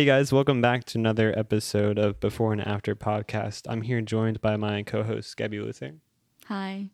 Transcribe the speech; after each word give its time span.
Hey 0.00 0.06
guys, 0.06 0.32
welcome 0.32 0.62
back 0.62 0.84
to 0.84 0.98
another 0.98 1.38
episode 1.38 1.98
of 1.98 2.20
Before 2.20 2.54
and 2.54 2.66
After 2.66 2.96
podcast. 2.96 3.66
I'm 3.68 3.82
here 3.82 4.00
joined 4.00 4.40
by 4.40 4.56
my 4.56 4.82
co-host 4.82 5.36
Gabby 5.36 5.60
Luther 5.60 5.96
Hi. 6.46 6.86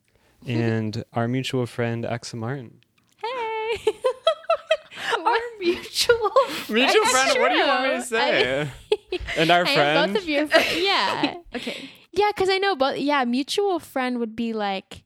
and 0.44 1.04
our 1.12 1.28
mutual 1.28 1.66
friend 1.66 2.02
Achsah 2.02 2.34
Martin. 2.34 2.80
Hey. 3.22 3.92
Our 5.24 5.38
mutual 5.60 6.32
Mutual 6.68 7.04
friend, 7.04 7.30
friend, 7.30 7.40
what 7.42 7.48
do 7.50 7.54
you 7.58 7.66
want 7.68 7.82
me 7.84 7.88
to 7.90 7.94
true. 7.94 8.02
say? 8.02 8.70
and 9.36 9.50
our 9.52 9.64
I 9.64 9.72
friend. 9.76 10.12
both 10.12 10.22
of 10.22 10.28
your 10.28 10.46
fr- 10.48 10.76
yeah 10.76 11.34
Okay. 11.54 11.88
yeah 12.10 12.32
because 12.34 12.48
I 12.50 12.58
know 12.58 12.74
both 12.74 12.96
yeah 12.98 13.24
mutual 13.24 13.78
friend 13.78 14.18
would 14.18 14.34
be 14.34 14.52
like 14.52 15.04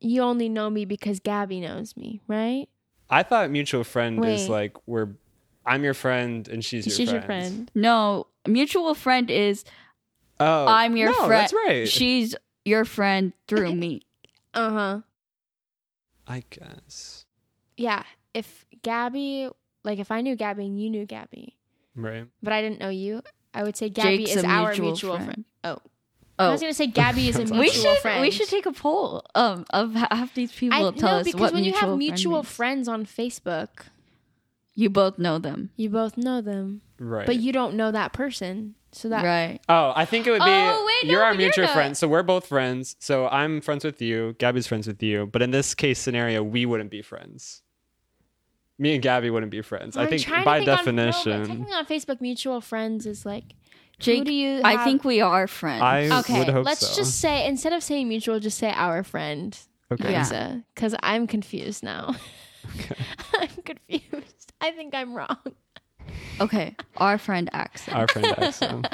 you 0.00 0.22
only 0.22 0.48
know 0.48 0.70
me 0.70 0.84
because 0.84 1.18
Gabby 1.18 1.58
knows 1.58 1.96
me 1.96 2.20
right 2.28 2.68
I 3.10 3.24
thought 3.24 3.50
mutual 3.50 3.82
friend 3.82 4.24
is 4.24 4.48
like 4.48 4.76
we're 4.86 5.08
I'm 5.64 5.84
your 5.84 5.94
friend 5.94 6.48
and 6.48 6.64
she's 6.64 6.86
your 6.86 6.94
she's 6.96 7.08
friend. 7.10 7.22
your 7.22 7.26
friend 7.26 7.70
No, 7.74 8.26
mutual 8.46 8.94
friend 8.94 9.30
is 9.30 9.64
Oh, 10.40 10.66
I'm 10.66 10.96
your 10.96 11.10
no, 11.10 11.26
friend. 11.26 11.32
That's 11.32 11.52
right. 11.52 11.88
She's 11.88 12.34
your 12.64 12.84
friend 12.84 13.32
through 13.46 13.74
me. 13.74 14.02
uh 14.54 14.70
huh 14.70 15.00
I 16.26 16.44
guess. 16.50 17.24
yeah 17.76 18.02
if 18.34 18.64
Gabby 18.82 19.48
like 19.84 19.98
if 19.98 20.10
I 20.10 20.20
knew 20.20 20.36
Gabby 20.36 20.66
and 20.66 20.80
you 20.80 20.90
knew 20.90 21.04
Gabby 21.06 21.56
Right. 21.94 22.26
but 22.42 22.52
I 22.52 22.62
didn't 22.62 22.80
know 22.80 22.88
you 22.88 23.22
I 23.54 23.62
would 23.62 23.76
say 23.76 23.88
Gabby 23.90 24.18
Jake's 24.18 24.36
is 24.36 24.44
a 24.44 24.46
our 24.46 24.68
mutual 24.70 24.86
mutual 24.90 25.14
friend. 25.16 25.26
friend. 25.26 25.44
Oh. 25.64 25.78
I 26.38 26.46
Oh. 26.48 26.50
was 26.52 26.60
gonna 26.62 26.72
say 26.74 26.86
Gabby 26.86 27.28
is 27.28 27.36
a 27.36 27.40
mutual 27.40 27.58
We 27.58 27.68
should 27.70 27.98
friend. 27.98 28.20
we 28.22 28.30
should 28.30 28.48
take 28.48 28.66
a 28.66 28.72
poll 28.72 29.24
um 29.34 29.64
of 29.70 29.92
half 29.94 30.34
these 30.34 30.50
people 30.52 30.76
I, 30.88 30.90
tell 30.92 31.10
no, 31.12 31.18
us 31.18 31.24
because 31.26 31.40
what 31.40 31.52
when 31.52 31.64
you 31.64 31.72
have 31.74 31.96
mutual 31.98 32.36
means. 32.42 32.48
friends 32.48 32.88
on 32.88 33.04
Facebook, 33.04 33.68
you 34.74 34.90
both 34.90 35.18
know 35.18 35.38
them. 35.38 35.70
you 35.76 35.88
both 35.90 36.16
know 36.16 36.40
them, 36.40 36.80
Right. 36.98 37.26
but 37.26 37.36
you 37.36 37.52
don't 37.52 37.74
know 37.74 37.90
that 37.90 38.12
person. 38.12 38.74
So 38.94 39.08
that 39.08 39.24
right. 39.24 39.58
Oh, 39.70 39.92
I 39.96 40.04
think 40.04 40.26
it 40.26 40.30
would 40.32 40.40
be 40.40 40.44
Oh, 40.46 40.84
wait, 40.86 41.06
no, 41.08 41.12
you're 41.12 41.20
no, 41.20 41.24
our 41.26 41.32
you're 41.32 41.38
mutual 41.38 41.64
not. 41.64 41.72
friend. 41.74 41.96
So 41.96 42.06
we're 42.08 42.22
both 42.22 42.46
friends. 42.46 42.94
So 42.98 43.26
I'm 43.28 43.62
friends 43.62 43.84
with 43.84 44.02
you. 44.02 44.34
Gabby's 44.38 44.66
friends 44.66 44.86
with 44.86 45.02
you. 45.02 45.26
But 45.32 45.40
in 45.40 45.50
this 45.50 45.74
case 45.74 45.98
scenario, 45.98 46.42
we 46.42 46.66
wouldn't 46.66 46.90
be 46.90 47.00
friends. 47.00 47.62
Me 48.78 48.92
and 48.94 49.02
Gabby 49.02 49.30
wouldn't 49.30 49.50
be 49.52 49.62
friends. 49.62 49.96
I 49.96 50.02
I'm 50.02 50.08
think 50.08 50.22
trying 50.22 50.40
to 50.40 50.44
by 50.44 50.58
think 50.58 50.68
on- 50.68 50.74
no, 50.74 50.76
definition, 51.06 51.40
but 51.40 51.46
technically 51.48 51.72
on 51.74 51.86
Facebook, 51.86 52.20
mutual 52.20 52.60
friends 52.60 53.06
is 53.06 53.24
like. 53.24 53.54
Jake, 53.98 54.18
who 54.20 54.24
do 54.24 54.32
you? 54.34 54.60
I 54.64 54.72
have- 54.72 54.84
think 54.84 55.04
we 55.04 55.20
are 55.20 55.46
friends. 55.46 55.82
I 55.82 56.18
Okay, 56.20 56.40
would 56.40 56.48
hope 56.48 56.66
let's 56.66 56.86
so. 56.88 56.96
just 56.96 57.20
say 57.20 57.46
instead 57.46 57.72
of 57.72 57.82
saying 57.82 58.08
mutual, 58.08 58.40
just 58.40 58.58
say 58.58 58.72
our 58.74 59.02
friend. 59.04 59.56
okay. 59.92 60.10
Yeah. 60.12 60.56
Because 60.74 60.94
I'm 61.02 61.26
confused 61.26 61.82
now. 61.82 62.14
Okay. 62.78 62.94
I'm 63.34 63.48
confused. 63.64 64.31
I 64.62 64.70
think 64.70 64.94
I'm 64.94 65.12
wrong. 65.14 65.36
okay, 66.40 66.74
our 66.96 67.18
friend 67.18 67.50
Axel. 67.52 67.94
Our 67.98 68.08
friend 68.08 68.34
Axel. 68.38 68.82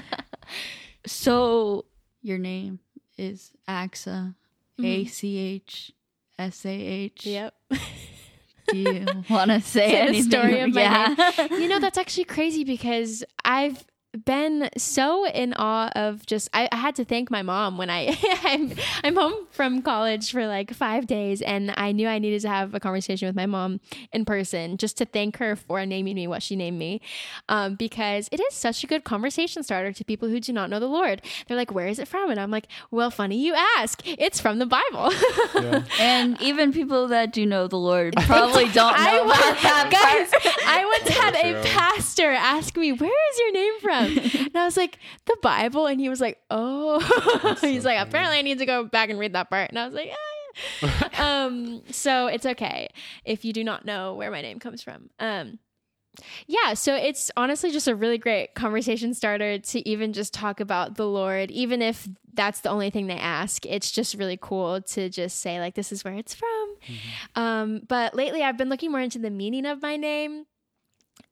So 1.06 1.84
your 2.22 2.38
name 2.38 2.80
is 3.16 3.52
Achsah, 3.68 4.34
Mm-hmm. 4.78 4.84
A 4.84 5.04
C 5.06 5.38
H 5.38 5.92
S 6.38 6.64
A 6.66 6.70
H. 6.70 7.26
Yep. 7.26 7.54
Do 8.68 8.76
you 8.78 9.06
want 9.30 9.50
to 9.50 9.60
say 9.60 9.90
Say 9.90 10.12
the 10.12 10.22
story 10.22 10.60
of 10.60 10.72
my 10.74 10.80
yeah. 10.82 11.46
you 11.56 11.66
know 11.68 11.80
that's 11.80 11.98
actually 11.98 12.24
crazy 12.24 12.62
because 12.64 13.24
I've 13.44 13.84
been 14.24 14.70
so 14.78 15.26
in 15.28 15.52
awe 15.54 15.91
of 15.94 16.24
just 16.24 16.48
I, 16.54 16.66
I 16.72 16.76
had 16.76 16.94
to 16.96 17.04
thank 17.04 17.30
my 17.30 17.42
mom 17.42 17.76
when 17.76 17.91
I 17.91 18.16
I'm, 18.42 18.72
I'm 19.04 19.16
home 19.16 19.46
from 19.50 19.82
college 19.82 20.32
for 20.32 20.46
like 20.46 20.72
five 20.72 21.06
days 21.06 21.42
and 21.42 21.74
I 21.76 21.92
knew 21.92 22.08
I 22.08 22.18
needed 22.18 22.41
to 22.42 22.48
have 22.48 22.74
a 22.74 22.80
conversation 22.80 23.28
with 23.28 23.36
my 23.36 23.44
mom 23.44 23.80
in 24.12 24.24
person 24.24 24.78
just 24.78 24.97
to 24.98 25.04
thank 25.04 25.36
her 25.36 25.56
for 25.56 25.84
naming 25.84 26.14
me 26.14 26.26
what 26.26 26.42
she 26.42 26.56
named 26.56 26.78
me 26.78 27.02
um, 27.50 27.74
because 27.74 28.30
it 28.32 28.41
is 28.41 28.54
such 28.54 28.82
a 28.82 28.86
good 28.86 29.04
conversation 29.04 29.62
starter 29.62 29.92
to 29.92 30.04
people 30.04 30.28
who 30.28 30.41
do 30.41 30.54
not 30.54 30.70
know 30.70 30.80
the 30.80 30.86
Lord. 30.88 31.20
They're 31.47 31.56
like 31.56 31.70
where 31.72 31.86
is 31.86 31.98
it 31.98 32.08
from? 32.08 32.30
And 32.30 32.41
I'm 32.41 32.50
like 32.50 32.66
well 32.91 33.10
funny 33.10 33.38
you 33.38 33.54
ask. 33.76 34.00
It's 34.06 34.41
from 34.41 34.58
the 34.58 34.66
Bible. 34.66 35.12
Yeah. 35.58 35.82
and 35.98 36.41
even 36.41 36.72
people 36.72 37.08
that 37.08 37.32
do 37.32 37.44
know 37.44 37.66
the 37.66 37.78
Lord 37.78 38.14
probably 38.26 38.64
don't 38.68 38.92
know 38.92 38.97
I 38.97 39.14
about 39.16 39.26
once, 39.26 39.62
that 39.62 39.91
guys, 39.91 40.52
I 40.66 40.84
once 40.84 41.08
had 41.16 41.34
a 41.34 41.62
pastor 41.68 42.30
ask 42.30 42.76
me, 42.76 42.92
"Where 42.92 43.10
is 43.10 43.38
your 43.38 43.52
name 43.52 43.80
from?" 43.80 43.97
And 44.06 44.56
I 44.56 44.64
was 44.64 44.76
like, 44.76 44.98
"The 45.26 45.36
Bible," 45.42 45.86
and 45.86 46.00
he 46.00 46.09
was 46.09 46.20
like, 46.20 46.38
"Oh." 46.50 47.00
He's 47.60 47.84
like, 47.84 47.98
funny. 47.98 48.09
"Apparently, 48.09 48.38
I 48.38 48.42
need 48.42 48.59
to 48.59 48.66
go 48.66 48.84
back 48.84 49.10
and 49.10 49.19
read 49.19 49.34
that 49.34 49.50
part." 49.50 49.70
And 49.70 49.78
I 49.78 49.86
was 49.86 49.94
like, 49.94 50.10
"Ah." 50.10 50.14
yeah." 50.14 51.09
um, 51.19 51.82
so 51.91 52.26
it's 52.26 52.47
okay 52.47 52.88
if 53.25 53.44
you 53.44 53.53
do 53.53 53.62
not 53.62 53.84
know 53.84 54.14
where 54.14 54.31
my 54.31 54.42
name 54.42 54.59
comes 54.59 54.82
from. 54.82 55.10
Um, 55.19 55.59
yeah, 56.47 56.75
so 56.75 56.94
it's 56.97 57.31
honestly 57.36 57.70
just 57.70 57.86
a 57.86 57.94
really 57.94 58.19
great 58.19 58.54
conversation 58.54 59.14
starter 59.14 59.59
to 59.59 59.88
even 59.88 60.12
just 60.12 60.34
talk 60.34 60.59
about 60.59 60.97
the 60.97 61.06
Lord, 61.06 61.50
even 61.50 61.80
if 61.80 62.09
that's 62.34 62.60
the 62.60 62.70
only 62.70 62.91
thing 62.91 63.06
they 63.06 63.19
ask. 63.19 63.65
It's 63.66 63.91
just 63.91 64.15
really 64.15 64.38
cool 64.41 64.80
to 64.80 65.09
just 65.09 65.41
say, 65.41 65.60
like, 65.60 65.75
this 65.75 65.92
is 65.92 66.04
where 66.04 66.15
it's 66.15 66.34
from. 66.34 66.75
Um, 67.36 67.82
but 67.86 68.15
lately, 68.15 68.42
I've 68.42 68.56
been 68.56 68.69
looking 68.69 68.91
more 68.91 69.00
into 69.00 69.19
the 69.19 69.30
meaning 69.30 69.66
of 69.66 69.82
my 69.82 69.97
name. 69.97 70.47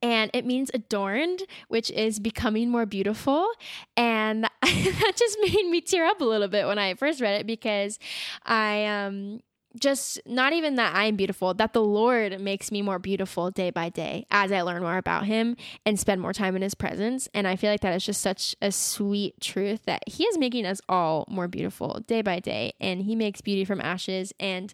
And 0.02 0.30
it 0.34 0.44
means 0.44 0.70
adorned, 0.74 1.42
which 1.69 1.91
is 1.91 2.19
becoming 2.19 2.70
more 2.70 2.86
beautiful. 2.86 3.48
And 3.97 4.44
that 4.62 5.12
just 5.16 5.38
made 5.42 5.66
me 5.69 5.80
tear 5.80 6.06
up 6.06 6.20
a 6.20 6.24
little 6.24 6.48
bit 6.48 6.66
when 6.66 6.78
I 6.78 6.94
first 6.94 7.20
read 7.20 7.41
it 7.41 7.47
because 7.47 7.98
I 8.44 8.84
um 8.86 9.41
just 9.78 10.20
not 10.26 10.53
even 10.53 10.76
that 10.76 10.94
I'm 10.94 11.16
beautiful, 11.16 11.54
that 11.54 11.72
the 11.72 11.82
Lord 11.82 12.41
makes 12.41 12.70
me 12.70 12.82
more 12.82 12.98
beautiful 12.98 13.50
day 13.50 13.70
by 13.70 13.88
day 13.88 14.26
as 14.31 14.53
I 14.53 14.62
learn 14.62 14.82
more 14.82 14.97
about 14.97 15.26
Him 15.26 15.56
and 15.84 15.98
spend 15.98 16.20
more 16.20 16.32
time 16.32 16.56
in 16.56 16.62
His 16.62 16.75
presence. 16.75 17.28
And 17.34 17.47
I 17.47 17.56
feel 17.56 17.70
like 17.70 17.81
that 17.81 17.94
is 17.94 18.04
just 18.04 18.20
such 18.20 18.54
a 18.62 18.72
sweet 18.72 19.41
truth 19.41 19.82
that 19.86 20.03
He 20.06 20.25
is 20.25 20.38
making 20.38 20.66
us 20.66 20.81
all 20.88 21.25
more 21.28 21.48
beautiful 21.48 22.03
day 22.06 22.22
by 22.22 22.41
day. 22.41 22.75
And 22.81 23.03
He 23.03 23.15
makes 23.15 23.41
beauty 23.41 23.65
from 23.65 23.81
ashes. 23.81 24.32
And 24.41 24.72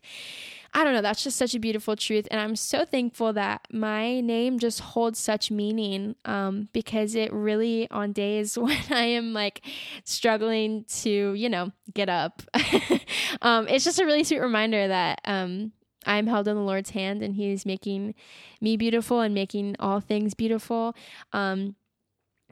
I 0.74 0.84
don't 0.84 0.94
know, 0.94 1.02
that's 1.02 1.22
just 1.22 1.36
such 1.36 1.54
a 1.54 1.58
beautiful 1.58 1.96
truth. 1.96 2.26
And 2.30 2.40
I'm 2.40 2.56
so 2.56 2.86
thankful 2.86 3.34
that 3.34 3.66
my 3.70 4.20
name 4.20 4.58
just 4.58 4.80
holds 4.80 5.18
such 5.18 5.50
meaning 5.50 6.16
um, 6.24 6.68
because 6.72 7.14
it 7.14 7.30
really, 7.32 7.90
on 7.90 8.12
days 8.12 8.56
when 8.58 8.78
I 8.90 9.04
am 9.04 9.34
like 9.34 9.60
struggling 10.04 10.84
to, 11.02 11.34
you 11.34 11.50
know, 11.50 11.72
get 11.92 12.08
up, 12.08 12.42
um, 13.42 13.68
it's 13.68 13.84
just 13.84 14.00
a 14.00 14.06
really 14.06 14.24
sweet 14.24 14.40
reminder 14.40 14.88
that 14.88 15.20
um, 15.24 15.72
I'm 16.06 16.26
held 16.26 16.48
in 16.48 16.56
the 16.56 16.62
Lord's 16.62 16.90
hand 16.90 17.22
and 17.22 17.34
He's 17.34 17.66
making 17.66 18.14
me 18.60 18.76
beautiful 18.76 19.20
and 19.20 19.34
making 19.34 19.76
all 19.78 20.00
things 20.00 20.34
beautiful. 20.34 20.94
Um, 21.32 21.76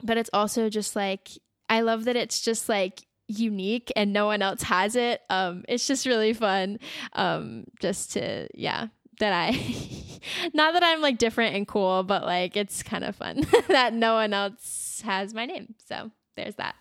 but 0.03 0.16
it's 0.16 0.31
also 0.32 0.69
just 0.69 0.97
like, 0.97 1.31
I 1.69 1.82
love 1.82 2.04
that 2.04 2.16
it's 2.16 2.41
just 2.41 2.69
like, 2.69 3.03
unique 3.31 3.92
and 3.95 4.12
no 4.12 4.27
one 4.27 4.42
else 4.42 4.62
has 4.62 4.97
it 4.97 5.22
um 5.30 5.65
it's 5.68 5.86
just 5.86 6.04
really 6.04 6.33
fun 6.33 6.78
um 7.13 7.65
just 7.78 8.13
to 8.13 8.48
yeah 8.54 8.89
that 9.21 9.33
i 9.33 9.51
not 10.54 10.72
that 10.72 10.83
i'm 10.83 11.01
like 11.01 11.16
different 11.16 11.54
and 11.54 11.68
cool 11.68 12.03
but 12.03 12.24
like 12.24 12.56
it's 12.56 12.83
kind 12.83 13.04
of 13.04 13.15
fun 13.15 13.41
that 13.68 13.95
no 13.95 14.15
one 14.15 14.34
else 14.34 15.01
has 15.04 15.33
my 15.33 15.47
name 15.47 15.74
so 15.86 16.10
there's 16.41 16.54
that 16.57 16.75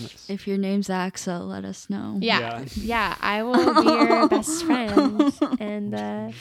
Nice. 0.00 0.30
If 0.30 0.46
your 0.48 0.56
name's 0.58 0.88
Achsah, 0.88 1.46
let 1.46 1.64
us 1.64 1.88
know. 1.90 2.18
yeah 2.20 2.60
Yeah. 2.60 2.64
yeah 2.76 3.16
i 3.20 3.42
will 3.42 3.74
be 3.82 3.88
your 3.90 4.28
best 4.28 4.64
friend 4.68 5.32
and 5.60 5.94
uh 5.94 6.32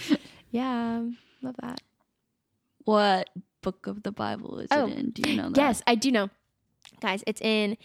yeah 0.51 1.03
love 1.41 1.55
that 1.61 1.81
What 2.85 3.29
book 3.61 3.87
of 3.87 4.03
the 4.03 4.11
Bible 4.11 4.59
is 4.59 4.69
Oh, 4.71 4.87
it 4.87 4.97
in? 4.97 5.09
Do 5.11 5.29
you 5.29 5.35
know 5.37 5.49
that? 5.49 5.57
yes 5.57 5.81
i 5.85 5.95
do 5.95 6.11
know 6.11 6.29
guys 7.01 7.23
it's 7.27 7.41
in 7.41 7.77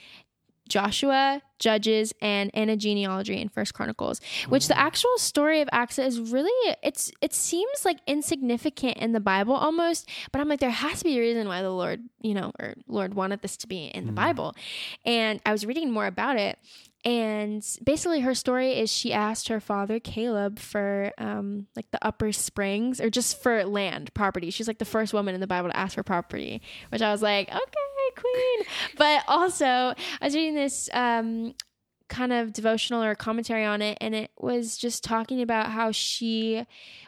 Joshua, 0.68 1.42
Judges, 1.58 2.12
and 2.20 2.50
Anna 2.54 2.76
genealogy 2.76 3.40
in 3.40 3.48
First 3.48 3.74
Chronicles, 3.74 4.20
which 4.48 4.68
the 4.68 4.78
actual 4.78 5.16
story 5.18 5.60
of 5.60 5.68
Achsah 5.68 6.06
is 6.06 6.20
really 6.20 6.76
it's 6.82 7.10
it 7.20 7.34
seems 7.34 7.84
like 7.84 7.98
insignificant 8.06 8.96
in 8.96 9.12
the 9.12 9.20
Bible 9.20 9.54
almost, 9.54 10.08
but 10.32 10.40
I'm 10.40 10.48
like 10.48 10.60
there 10.60 10.70
has 10.70 10.98
to 10.98 11.04
be 11.04 11.16
a 11.18 11.20
reason 11.20 11.48
why 11.48 11.62
the 11.62 11.70
Lord, 11.70 12.02
you 12.20 12.34
know, 12.34 12.52
or 12.58 12.74
Lord 12.86 13.14
wanted 13.14 13.42
this 13.42 13.56
to 13.58 13.68
be 13.68 13.86
in 13.86 14.06
the 14.06 14.12
Bible. 14.12 14.54
And 15.04 15.40
I 15.44 15.52
was 15.52 15.66
reading 15.66 15.90
more 15.90 16.06
about 16.06 16.38
it, 16.38 16.58
and 17.04 17.62
basically 17.84 18.20
her 18.20 18.34
story 18.34 18.78
is 18.78 18.90
she 18.90 19.12
asked 19.12 19.48
her 19.48 19.60
father 19.60 20.00
Caleb 20.00 20.58
for 20.58 21.12
um 21.18 21.66
like 21.76 21.90
the 21.90 22.04
upper 22.04 22.32
springs 22.32 23.00
or 23.00 23.10
just 23.10 23.42
for 23.42 23.64
land 23.64 24.12
property. 24.14 24.50
She's 24.50 24.68
like 24.68 24.78
the 24.78 24.84
first 24.86 25.12
woman 25.12 25.34
in 25.34 25.40
the 25.40 25.46
Bible 25.46 25.68
to 25.68 25.76
ask 25.76 25.94
for 25.94 26.02
property, 26.02 26.62
which 26.88 27.02
I 27.02 27.12
was 27.12 27.20
like, 27.22 27.48
okay, 27.48 27.58
queen. 28.14 28.66
But 28.96 29.24
also 29.28 29.66
I 29.66 29.94
was 30.22 30.34
reading 30.34 30.54
this 30.54 30.88
um 30.92 31.54
kind 32.08 32.32
of 32.32 32.52
devotional 32.52 33.02
or 33.02 33.14
commentary 33.14 33.64
on 33.64 33.80
it 33.82 33.96
and 34.00 34.14
it 34.14 34.30
was 34.38 34.76
just 34.76 35.02
talking 35.02 35.40
about 35.40 35.70
how 35.70 35.90
she 35.90 36.64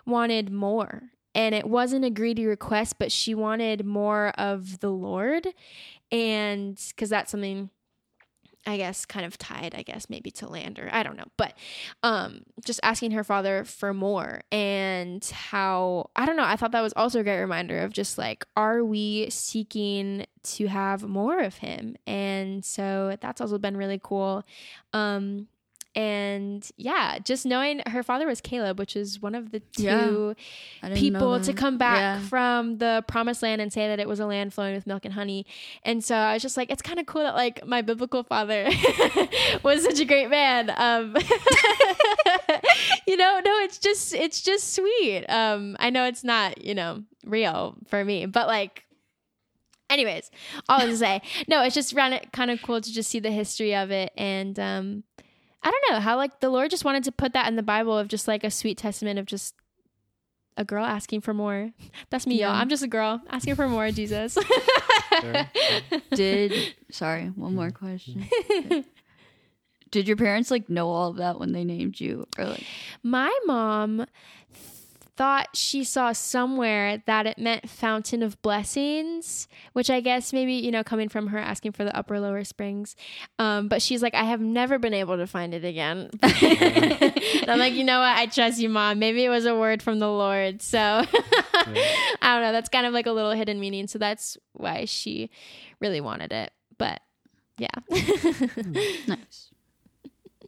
wanted 0.06 0.50
more 0.50 1.11
and 1.35 1.55
it 1.55 1.69
wasn't 1.69 2.05
a 2.05 2.11
greedy 2.11 2.47
request 2.47 2.97
but 2.99 3.12
she 3.12 3.35
wanted 3.35 3.85
more 3.85 4.29
of 4.38 4.81
the 4.81 4.91
lord 4.91 5.47
and 6.11 6.82
because 6.88 7.11
that's 7.11 7.31
something 7.31 7.69
I 8.67 8.77
guess 8.77 9.07
kind 9.07 9.25
of 9.25 9.39
tied, 9.39 9.75
I 9.77 9.83
guess 9.83 10.11
maybe 10.11 10.31
to 10.33 10.49
Lander. 10.49 10.89
I 10.93 11.03
don't 11.03 11.17
know, 11.17 11.27
but 11.37 11.55
um, 12.03 12.43
just 12.65 12.81
asking 12.83 13.13
her 13.13 13.23
father 13.23 13.65
for 13.65 13.95
more 13.95 14.43
and 14.51 15.25
how 15.25 16.11
I 16.17 16.27
don't 16.27 16.37
know. 16.37 16.45
I 16.45 16.57
thought 16.57 16.73
that 16.73 16.83
was 16.83 16.93
also 16.97 17.21
a 17.21 17.25
great 17.25 17.41
reminder 17.41 17.79
of 17.79 17.93
just 17.93 18.19
like, 18.19 18.45
are 18.57 18.85
we 18.85 19.31
seeking 19.31 20.27
to 20.43 20.67
have 20.67 21.05
more 21.05 21.41
of 21.41 21.57
him? 21.57 21.97
And 22.07 22.65
so 22.65 23.17
that's 23.21 23.41
also 23.41 23.59
been 23.59 23.77
really 23.77 24.01
cool. 24.03 24.45
Um, 24.93 25.47
and 25.96 26.70
yeah, 26.76 27.19
just 27.19 27.46
knowing 27.46 27.81
her 27.87 28.02
father 28.02 28.26
was 28.26 28.40
Caleb, 28.43 28.78
which 28.78 28.94
is 28.94 29.20
one 29.20 29.34
of 29.34 29.50
the 29.50 29.60
two 29.60 30.37
I 30.82 30.90
people 30.90 31.40
to 31.40 31.52
come 31.54 31.78
back 31.78 31.96
Yeah. 31.96 32.20
from 32.28 32.78
the 32.78 33.02
promised 33.08 33.43
land 33.43 33.60
and 33.62 33.72
say 33.72 33.88
that 33.88 33.98
it 33.98 34.06
was 34.06 34.20
a 34.20 34.26
land 34.26 34.52
flowing 34.52 34.75
with 34.75 34.87
milk 34.87 35.06
and 35.06 35.14
honey. 35.14 35.46
And 35.82 36.04
so 36.04 36.14
I 36.14 36.34
was 36.34 36.43
just 36.43 36.56
like, 36.58 36.70
it's 36.70 36.82
kind 36.82 37.00
of 37.00 37.06
cool 37.06 37.22
that 37.22 37.34
like 37.34 37.66
my 37.66 37.81
biblical 37.81 38.22
father 38.22 38.69
was 39.62 39.82
such 39.84 39.98
a 39.98 40.04
great 40.04 40.28
man. 40.28 40.70
Um, 40.76 41.16
you 43.06 43.16
know, 43.16 43.40
no, 43.44 43.52
it's 43.60 43.78
just 43.78 44.12
it's 44.14 44.43
just 44.43 44.75
sweet. 44.75 45.25
Um, 45.28 45.76
I 45.81 45.90
know 45.90 46.04
it's 46.06 46.25
not 46.25 46.62
you 46.62 46.75
know 46.75 47.04
real 47.25 47.75
for 47.88 48.04
me, 48.04 48.26
but 48.26 48.46
like. 48.46 48.82
Anyways, 49.88 50.32
all 50.69 50.81
to 50.81 50.96
say, 50.96 51.22
no, 51.46 51.62
it's 51.62 51.76
just 51.76 51.94
kind 51.94 52.50
of 52.50 52.60
cool 52.60 52.81
to 52.81 52.93
just 52.93 53.08
see 53.08 53.20
the 53.20 53.31
history 53.31 53.72
of 53.72 53.93
it, 53.93 54.10
and 54.16 54.58
um, 54.58 55.04
I 55.67 55.71
don't 55.73 55.95
know 55.95 56.01
how 56.01 56.17
like 56.17 56.39
the 56.39 56.49
Lord 56.49 56.71
just 56.71 56.85
wanted 56.85 57.03
to 57.05 57.13
put 57.13 57.33
that 57.33 57.49
in 57.49 57.57
the 57.57 57.63
Bible 57.63 57.99
of 57.99 58.07
just 58.07 58.29
like 58.29 58.45
a 58.45 58.53
sweet 58.53 58.79
testament 58.79 59.19
of 59.19 59.27
just 59.27 59.53
a 60.57 60.65
girl 60.65 60.85
asking 60.85 61.23
for 61.23 61.35
more. 61.35 61.73
That's 62.11 62.25
me, 62.25 62.41
y'all. 62.41 62.53
I'm 62.53 62.69
just 62.69 62.85
a 62.85 62.89
girl 62.89 63.21
asking 63.31 63.57
for 63.57 63.69
more, 63.69 63.91
Jesus. 63.91 64.39
Sure. 65.21 65.51
Did 66.15 66.53
sorry, 66.93 67.27
one 67.35 67.57
more 67.57 67.73
question. 67.73 68.29
Did 69.91 70.07
your 70.07 70.17
parents 70.17 70.53
like 70.53 70.69
know 70.71 70.89
all 70.89 71.11
of 71.11 71.17
that 71.17 71.41
when 71.41 71.51
they 71.51 71.65
named 71.65 71.99
you, 71.99 72.29
or 72.39 72.45
like? 72.45 72.65
My 73.03 73.37
mom 73.45 74.07
thought 75.17 75.49
she 75.55 75.83
saw 75.83 76.13
somewhere 76.13 77.03
that 77.07 77.27
it 77.27 77.39
meant 77.39 77.69
fountain 77.69 78.23
of 78.23 78.41
blessings, 78.43 79.49
which 79.73 79.89
I 79.89 80.01
guess 80.01 80.33
maybe, 80.33 80.55
you 80.55 80.71
know, 80.71 80.85
coming 80.85 81.09
from 81.09 81.29
her 81.29 81.39
asking 81.39 81.73
for 81.73 81.85
the 81.85 81.97
upper 81.97 82.21
lower 82.21 82.45
springs. 82.45 82.95
Um, 83.39 83.69
but 83.69 83.81
she's 83.81 84.03
like, 84.03 84.15
I 84.15 84.25
have 84.25 84.41
never 84.41 84.79
been 84.79 84.95
able 84.95 85.17
to 85.17 85.27
find 85.27 85.55
it 85.55 85.65
again. 85.65 86.11
and 86.23 87.51
I'm 87.51 87.59
like, 87.59 87.75
you 87.75 87.85
know 87.85 88.01
what? 88.01 88.17
I 88.17 88.27
trust 88.27 88.61
you, 88.61 88.69
mom. 88.69 88.99
Maybe 88.99 89.25
it 89.25 89.31
was 89.31 89.47
a 89.47 89.55
word 89.57 89.83
from 89.83 89.99
the 89.99 90.09
Lord. 90.09 90.61
So 90.61 90.79
I 90.79 91.05
don't 92.23 92.43
know. 92.43 92.53
That's 92.53 92.69
kind 92.69 92.87
of 92.87 92.93
like 92.93 93.07
a 93.07 93.13
little 93.13 93.33
hidden 93.33 93.59
meaning. 93.59 93.87
So 93.87 93.99
that's 93.99 94.37
why 94.53 94.85
she 94.85 95.31
really 95.81 96.01
wanted 96.01 96.33
it. 96.33 96.53
But 96.79 97.01
yeah. 97.59 97.69
Nice. 99.07 99.51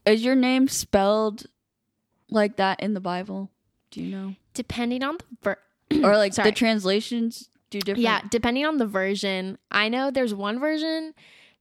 Is 0.04 0.24
your 0.24 0.34
name 0.34 0.68
spelled 0.68 1.44
like 2.30 2.56
that 2.56 2.80
in 2.80 2.94
the 2.94 3.00
Bible? 3.00 3.50
Do 3.90 4.02
you 4.02 4.14
know? 4.14 4.34
Depending 4.58 5.04
on 5.04 5.18
the 5.18 5.24
ver- 5.42 5.58
Or 6.04 6.16
like 6.16 6.34
Sorry. 6.34 6.50
the 6.50 6.54
translations 6.56 7.48
do 7.70 7.78
different? 7.80 8.00
Yeah, 8.02 8.22
depending 8.28 8.66
on 8.66 8.78
the 8.78 8.86
version. 8.86 9.56
I 9.70 9.88
know 9.88 10.10
there's 10.10 10.34
one 10.34 10.58
version 10.58 11.14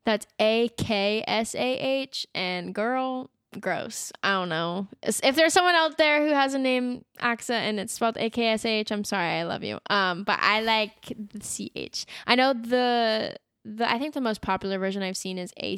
that's 0.04 0.26
A 0.40 0.70
K 0.78 1.24
S 1.28 1.54
A 1.54 1.60
H 1.78 2.26
and 2.34 2.74
girl, 2.74 3.30
gross. 3.60 4.12
I 4.24 4.32
don't 4.32 4.50
know. 4.50 4.88
If 5.04 5.36
there's 5.36 5.54
someone 5.54 5.76
out 5.76 5.98
there 6.00 6.26
who 6.28 6.34
has 6.34 6.56
a 6.56 6.60
name 6.60 7.06
Achsah 7.22 7.52
and 7.52 7.80
it's 7.80 7.94
spelled 7.94 8.18
A 8.18 8.30
K 8.32 8.48
S 8.48 8.66
A 8.66 8.70
H, 8.80 8.92
I'm 8.92 9.04
sorry, 9.04 9.28
I 9.40 9.44
love 9.44 9.64
you. 9.64 9.78
Um, 9.92 10.24
but 10.24 10.40
I 10.42 10.62
like 10.62 11.14
the 11.34 11.44
C 11.44 11.72
H. 11.76 12.06
I 12.26 12.34
know 12.36 12.54
the 12.54 13.36
the 13.76 13.90
I 13.92 14.00
think 14.00 14.14
the 14.14 14.22
most 14.22 14.42
popular 14.42 14.80
version 14.80 15.04
I've 15.04 15.18
seen 15.18 15.38
is 15.38 15.52
A 15.62 15.78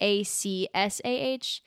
A 0.00 0.22
C 0.24 0.68
S 0.74 1.00
A 1.04 1.08
H. 1.08 1.62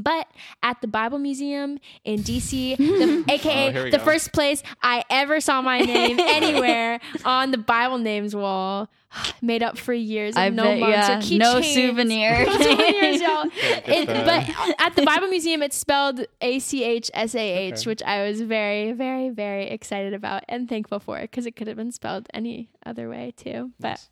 But 0.00 0.28
at 0.62 0.80
the 0.80 0.86
Bible 0.86 1.18
Museum 1.18 1.78
in 2.04 2.20
DC, 2.20 2.76
the, 2.76 3.24
Oh, 3.28 3.32
aka 3.32 3.72
here 3.72 3.84
we 3.84 3.90
the 3.90 3.98
go. 3.98 4.04
first 4.04 4.32
place 4.32 4.62
I 4.82 5.02
ever 5.10 5.40
saw 5.40 5.60
my 5.60 5.80
name 5.80 6.18
anywhere 6.20 7.00
on 7.24 7.50
the 7.50 7.58
Bible 7.58 7.98
names 7.98 8.34
wall, 8.36 8.88
made 9.42 9.62
up 9.62 9.76
for 9.76 9.92
years 9.92 10.34
of 10.36 10.38
I 10.42 10.48
no 10.50 10.62
bet, 10.64 10.78
months 10.80 10.96
yeah. 10.96 11.18
or 11.18 11.20
keychains. 11.20 11.38
No 11.38 11.60
souvenir. 11.60 12.44
No 12.46 12.52
souvenirs, 12.58 13.20
y'all. 13.20 13.44
It- 13.86 14.06
but 14.06 14.74
at 14.80 14.94
the 14.96 15.02
Bible 15.04 15.26
Museum, 15.28 15.62
it's 15.62 15.76
spelled 15.76 16.24
A 16.40 16.58
C 16.60 16.84
H 16.84 17.10
S 17.12 17.34
A 17.34 17.38
H, 17.72 17.84
which 17.86 18.02
I 18.04 18.26
was 18.28 18.40
very, 18.40 18.92
very, 18.92 19.30
very 19.30 19.68
excited 19.68 20.14
about 20.14 20.44
and 20.48 20.68
thankful 20.68 21.00
for 21.00 21.20
because 21.20 21.44
it 21.46 21.56
could 21.56 21.66
have 21.66 21.76
been 21.76 21.92
spelled 21.92 22.28
any 22.32 22.70
other 22.86 23.08
way 23.10 23.34
too. 23.36 23.72
But 23.80 23.88
Nice. 23.90 24.08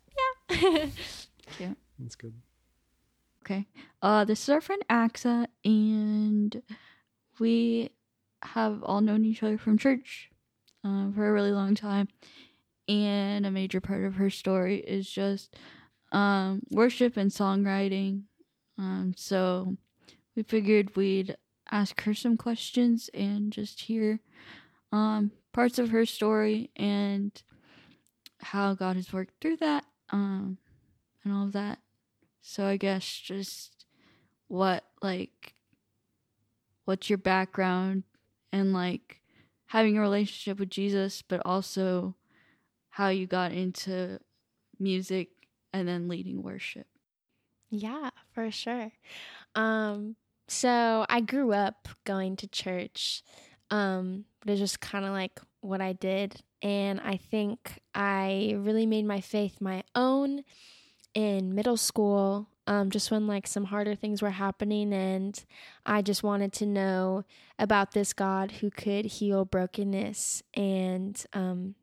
yeah. 1.59 1.73
That's 1.99 2.15
good. 2.15 2.33
Okay. 3.43 3.65
Uh, 4.01 4.25
this 4.25 4.43
is 4.43 4.49
our 4.49 4.61
friend 4.61 4.83
Achsah, 4.89 5.47
and 5.63 6.61
we 7.39 7.91
have 8.43 8.83
all 8.83 9.01
known 9.01 9.25
each 9.25 9.41
other 9.41 9.57
from 9.57 9.77
church 9.77 10.29
uh, 10.83 11.11
for 11.15 11.27
a 11.27 11.31
really 11.31 11.51
long 11.51 11.75
time. 11.75 12.07
And 12.87 13.45
a 13.45 13.51
major 13.51 13.81
part 13.81 14.05
of 14.05 14.15
her 14.15 14.29
story 14.29 14.77
is 14.77 15.09
just 15.09 15.55
um, 16.11 16.61
worship 16.71 17.17
and 17.17 17.31
songwriting. 17.31 18.23
Um, 18.77 19.13
so 19.17 19.75
we 20.35 20.43
figured 20.43 20.95
we'd 20.95 21.35
ask 21.71 22.01
her 22.03 22.13
some 22.13 22.37
questions 22.37 23.09
and 23.13 23.51
just 23.51 23.81
hear 23.81 24.19
um, 24.91 25.31
parts 25.51 25.79
of 25.79 25.89
her 25.89 26.05
story 26.05 26.69
and 26.75 27.31
how 28.39 28.73
God 28.73 28.95
has 28.95 29.11
worked 29.11 29.33
through 29.41 29.57
that 29.57 29.83
um, 30.09 30.57
and 31.23 31.33
all 31.33 31.45
of 31.45 31.53
that. 31.53 31.79
So 32.41 32.65
I 32.65 32.77
guess 32.77 33.05
just 33.05 33.85
what 34.47 34.83
like 35.01 35.53
what's 36.85 37.09
your 37.09 37.17
background 37.17 38.03
and 38.53 38.71
like 38.71 39.21
having 39.67 39.97
a 39.97 40.01
relationship 40.01 40.59
with 40.59 40.69
Jesus, 40.69 41.21
but 41.21 41.41
also 41.45 42.15
how 42.89 43.09
you 43.09 43.27
got 43.27 43.51
into 43.51 44.19
music 44.79 45.29
and 45.73 45.87
then 45.87 46.07
leading 46.07 46.41
worship. 46.41 46.87
Yeah, 47.69 48.09
for 48.31 48.49
sure. 48.49 48.93
Um, 49.55 50.15
so 50.47 51.05
I 51.09 51.19
grew 51.21 51.51
up 51.51 51.89
going 52.05 52.37
to 52.37 52.47
church. 52.47 53.23
Um, 53.69 54.25
but 54.39 54.51
it's 54.51 54.61
just 54.61 54.79
kind 54.79 55.03
of 55.03 55.11
like 55.11 55.41
what 55.59 55.81
I 55.81 55.93
did. 55.93 56.41
And 56.61 56.99
I 57.01 57.17
think 57.17 57.81
I 57.93 58.55
really 58.57 58.85
made 58.85 59.05
my 59.05 59.21
faith 59.21 59.61
my 59.61 59.83
own 59.95 60.43
in 61.13 61.53
middle 61.55 61.77
school. 61.77 62.47
Um, 62.65 62.89
just 62.89 63.11
when 63.11 63.27
like 63.27 63.47
some 63.47 63.65
harder 63.65 63.95
things 63.95 64.21
were 64.21 64.31
happening, 64.31 64.93
and 64.93 65.41
I 65.85 66.01
just 66.01 66.21
wanted 66.21 66.51
to 66.53 66.65
know 66.65 67.23
about 67.57 67.91
this 67.91 68.11
God 68.11 68.51
who 68.53 68.69
could 68.69 69.05
heal 69.05 69.45
brokenness 69.45 70.43
and 70.53 71.23
um, 71.31 71.75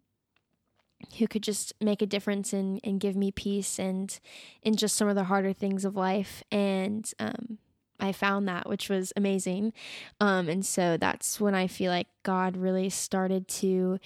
who 1.18 1.26
could 1.26 1.42
just 1.42 1.72
make 1.80 2.02
a 2.02 2.06
difference 2.06 2.52
and, 2.52 2.80
and 2.84 3.00
give 3.00 3.16
me 3.16 3.30
peace 3.30 3.78
and 3.78 4.18
in 4.62 4.76
just 4.76 4.96
some 4.96 5.08
of 5.08 5.14
the 5.14 5.24
harder 5.24 5.52
things 5.52 5.84
of 5.84 5.96
life. 5.96 6.42
And 6.50 7.10
um, 7.18 7.58
I 8.00 8.12
found 8.12 8.48
that, 8.48 8.68
which 8.68 8.88
was 8.88 9.12
amazing. 9.16 9.72
Um, 10.20 10.48
and 10.48 10.64
so 10.64 10.96
that's 10.96 11.40
when 11.40 11.54
I 11.54 11.66
feel 11.66 11.90
like 11.90 12.08
God 12.22 12.56
really 12.56 12.90
started 12.90 13.48
to 13.48 13.98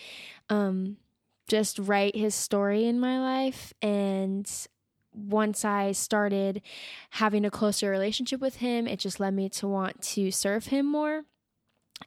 um, 0.50 0.99
just 1.49 1.78
write 1.78 2.14
his 2.14 2.35
story 2.35 2.85
in 2.85 3.00
my 3.00 3.18
life. 3.18 3.73
And 3.80 4.50
once 5.12 5.64
I 5.64 5.92
started 5.92 6.62
having 7.11 7.45
a 7.45 7.50
closer 7.50 7.90
relationship 7.90 8.40
with 8.40 8.57
him, 8.57 8.87
it 8.87 8.99
just 8.99 9.18
led 9.21 9.35
me 9.35 9.49
to 9.50 9.66
want 9.66 10.02
to 10.02 10.30
serve 10.30 10.66
him 10.66 10.87
more. 10.87 11.25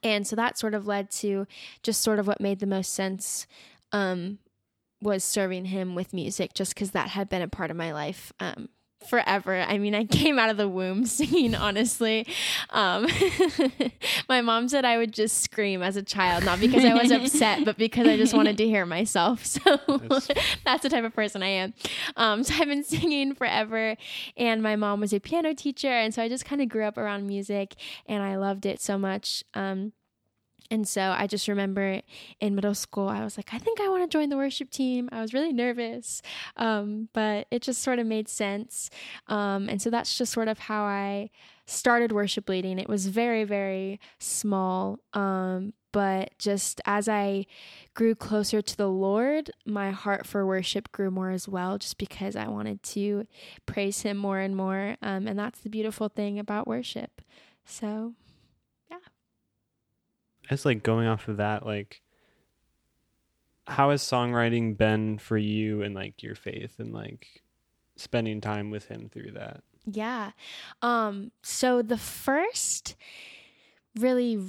And 0.03 0.25
so 0.25 0.35
that 0.35 0.57
sort 0.57 0.73
of 0.73 0.87
led 0.87 1.11
to 1.11 1.47
just 1.83 2.01
sort 2.01 2.19
of 2.19 2.27
what 2.27 2.39
made 2.39 2.59
the 2.59 2.65
most 2.65 2.93
sense 2.93 3.47
um, 3.91 4.39
was 5.01 5.23
serving 5.23 5.65
him 5.65 5.95
with 5.95 6.13
music, 6.13 6.53
just 6.53 6.73
because 6.73 6.91
that 6.91 7.09
had 7.09 7.27
been 7.27 7.41
a 7.41 7.47
part 7.47 7.71
of 7.71 7.77
my 7.77 7.91
life 7.91 8.31
um, 8.39 8.69
forever. 9.07 9.59
I 9.59 9.77
mean, 9.77 9.95
I 9.95 10.05
came 10.21 10.39
out 10.39 10.49
of 10.49 10.57
the 10.57 10.67
womb 10.67 11.05
singing, 11.05 11.55
honestly. 11.55 12.27
Um, 12.69 13.07
my 14.29 14.41
mom 14.41 14.69
said 14.69 14.85
I 14.85 14.97
would 14.97 15.13
just 15.13 15.41
scream 15.41 15.81
as 15.81 15.95
a 15.95 16.03
child, 16.03 16.45
not 16.45 16.59
because 16.59 16.85
I 16.85 16.93
was 16.93 17.11
upset, 17.11 17.65
but 17.65 17.77
because 17.77 18.07
I 18.07 18.17
just 18.17 18.33
wanted 18.33 18.57
to 18.57 18.65
hear 18.65 18.85
myself. 18.85 19.45
So 19.45 19.59
that's 20.65 20.83
the 20.83 20.89
type 20.89 21.03
of 21.03 21.13
person 21.13 21.43
I 21.43 21.47
am. 21.47 21.73
Um, 22.15 22.43
so 22.43 22.53
I've 22.55 22.67
been 22.67 22.83
singing 22.83 23.35
forever, 23.35 23.95
and 24.37 24.63
my 24.63 24.75
mom 24.75 24.99
was 24.99 25.13
a 25.13 25.19
piano 25.19 25.53
teacher, 25.53 25.89
and 25.89 26.13
so 26.13 26.21
I 26.21 26.29
just 26.29 26.45
kind 26.45 26.61
of 26.61 26.69
grew 26.69 26.85
up 26.85 26.97
around 26.97 27.27
music, 27.27 27.75
and 28.05 28.23
I 28.23 28.37
loved 28.37 28.65
it 28.65 28.81
so 28.81 28.97
much. 28.97 29.43
Um, 29.53 29.93
and 30.71 30.87
so 30.87 31.13
I 31.15 31.27
just 31.27 31.49
remember 31.49 32.01
in 32.39 32.55
middle 32.55 32.73
school, 32.73 33.09
I 33.09 33.25
was 33.25 33.37
like, 33.37 33.53
I 33.53 33.57
think 33.57 33.81
I 33.81 33.89
want 33.89 34.09
to 34.09 34.17
join 34.17 34.29
the 34.29 34.37
worship 34.37 34.69
team. 34.69 35.09
I 35.11 35.19
was 35.19 35.33
really 35.33 35.51
nervous, 35.51 36.21
um, 36.55 37.09
but 37.11 37.47
it 37.51 37.61
just 37.61 37.83
sort 37.83 37.99
of 37.99 38.07
made 38.07 38.29
sense. 38.29 38.89
Um, 39.27 39.67
and 39.67 39.81
so 39.81 39.89
that's 39.89 40.17
just 40.17 40.31
sort 40.31 40.47
of 40.47 40.59
how 40.59 40.83
I 40.83 41.29
started 41.65 42.13
worship 42.13 42.47
leading. 42.47 42.79
It 42.79 42.87
was 42.87 43.07
very, 43.07 43.43
very 43.43 43.99
small, 44.17 44.99
um, 45.13 45.73
but 45.91 46.31
just 46.39 46.79
as 46.85 47.09
I 47.09 47.47
grew 47.93 48.15
closer 48.15 48.61
to 48.61 48.77
the 48.77 48.87
Lord, 48.87 49.51
my 49.65 49.91
heart 49.91 50.25
for 50.25 50.45
worship 50.45 50.89
grew 50.93 51.11
more 51.11 51.31
as 51.31 51.49
well, 51.49 51.77
just 51.77 51.97
because 51.97 52.37
I 52.37 52.47
wanted 52.47 52.81
to 52.83 53.27
praise 53.65 54.03
Him 54.03 54.15
more 54.15 54.39
and 54.39 54.55
more. 54.55 54.95
Um, 55.01 55.27
and 55.27 55.37
that's 55.37 55.59
the 55.59 55.69
beautiful 55.69 56.07
thing 56.07 56.39
about 56.39 56.65
worship. 56.65 57.21
So. 57.65 58.13
It's 60.51 60.65
like 60.65 60.83
going 60.83 61.07
off 61.07 61.27
of 61.27 61.37
that, 61.37 61.65
like, 61.65 62.01
how 63.65 63.91
has 63.91 64.03
songwriting 64.03 64.77
been 64.77 65.17
for 65.17 65.37
you 65.37 65.81
and 65.81 65.95
like 65.95 66.21
your 66.21 66.35
faith 66.35 66.79
and 66.79 66.93
like 66.93 67.41
spending 67.95 68.41
time 68.41 68.69
with 68.69 68.85
Him 68.85 69.09
through 69.11 69.31
that? 69.31 69.63
Yeah. 69.85 70.31
Um, 70.81 71.31
so 71.41 71.81
the 71.81 71.97
first 71.97 72.95
really 73.99 74.43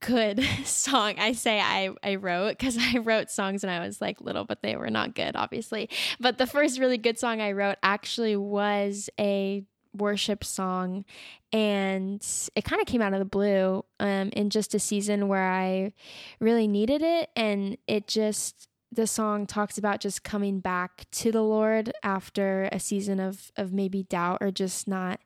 good 0.00 0.42
song 0.64 1.14
I 1.18 1.32
say 1.32 1.60
I, 1.60 1.90
I 2.02 2.16
wrote 2.16 2.58
because 2.58 2.76
I 2.78 2.98
wrote 2.98 3.30
songs 3.30 3.62
when 3.62 3.72
I 3.72 3.84
was 3.84 4.00
like 4.00 4.20
little, 4.20 4.44
but 4.44 4.62
they 4.62 4.76
were 4.76 4.90
not 4.90 5.14
good, 5.14 5.36
obviously. 5.36 5.90
But 6.18 6.38
the 6.38 6.46
first 6.46 6.78
really 6.78 6.98
good 6.98 7.18
song 7.18 7.40
I 7.40 7.52
wrote 7.52 7.78
actually 7.82 8.36
was 8.36 9.10
a 9.18 9.64
worship 9.94 10.44
song 10.44 11.04
and 11.52 12.24
it 12.54 12.64
kind 12.64 12.80
of 12.80 12.86
came 12.86 13.02
out 13.02 13.12
of 13.12 13.18
the 13.18 13.24
blue 13.24 13.84
um, 14.00 14.30
in 14.32 14.50
just 14.50 14.74
a 14.74 14.78
season 14.78 15.28
where 15.28 15.50
I 15.50 15.92
really 16.40 16.66
needed 16.66 17.02
it 17.02 17.30
and 17.36 17.76
it 17.86 18.06
just 18.06 18.68
the 18.90 19.06
song 19.06 19.46
talks 19.46 19.78
about 19.78 20.00
just 20.00 20.22
coming 20.22 20.60
back 20.60 21.06
to 21.12 21.32
the 21.32 21.42
Lord 21.42 21.92
after 22.02 22.68
a 22.72 22.78
season 22.78 23.20
of 23.20 23.50
of 23.56 23.72
maybe 23.72 24.02
doubt 24.02 24.38
or 24.40 24.50
just 24.50 24.86
not 24.86 25.20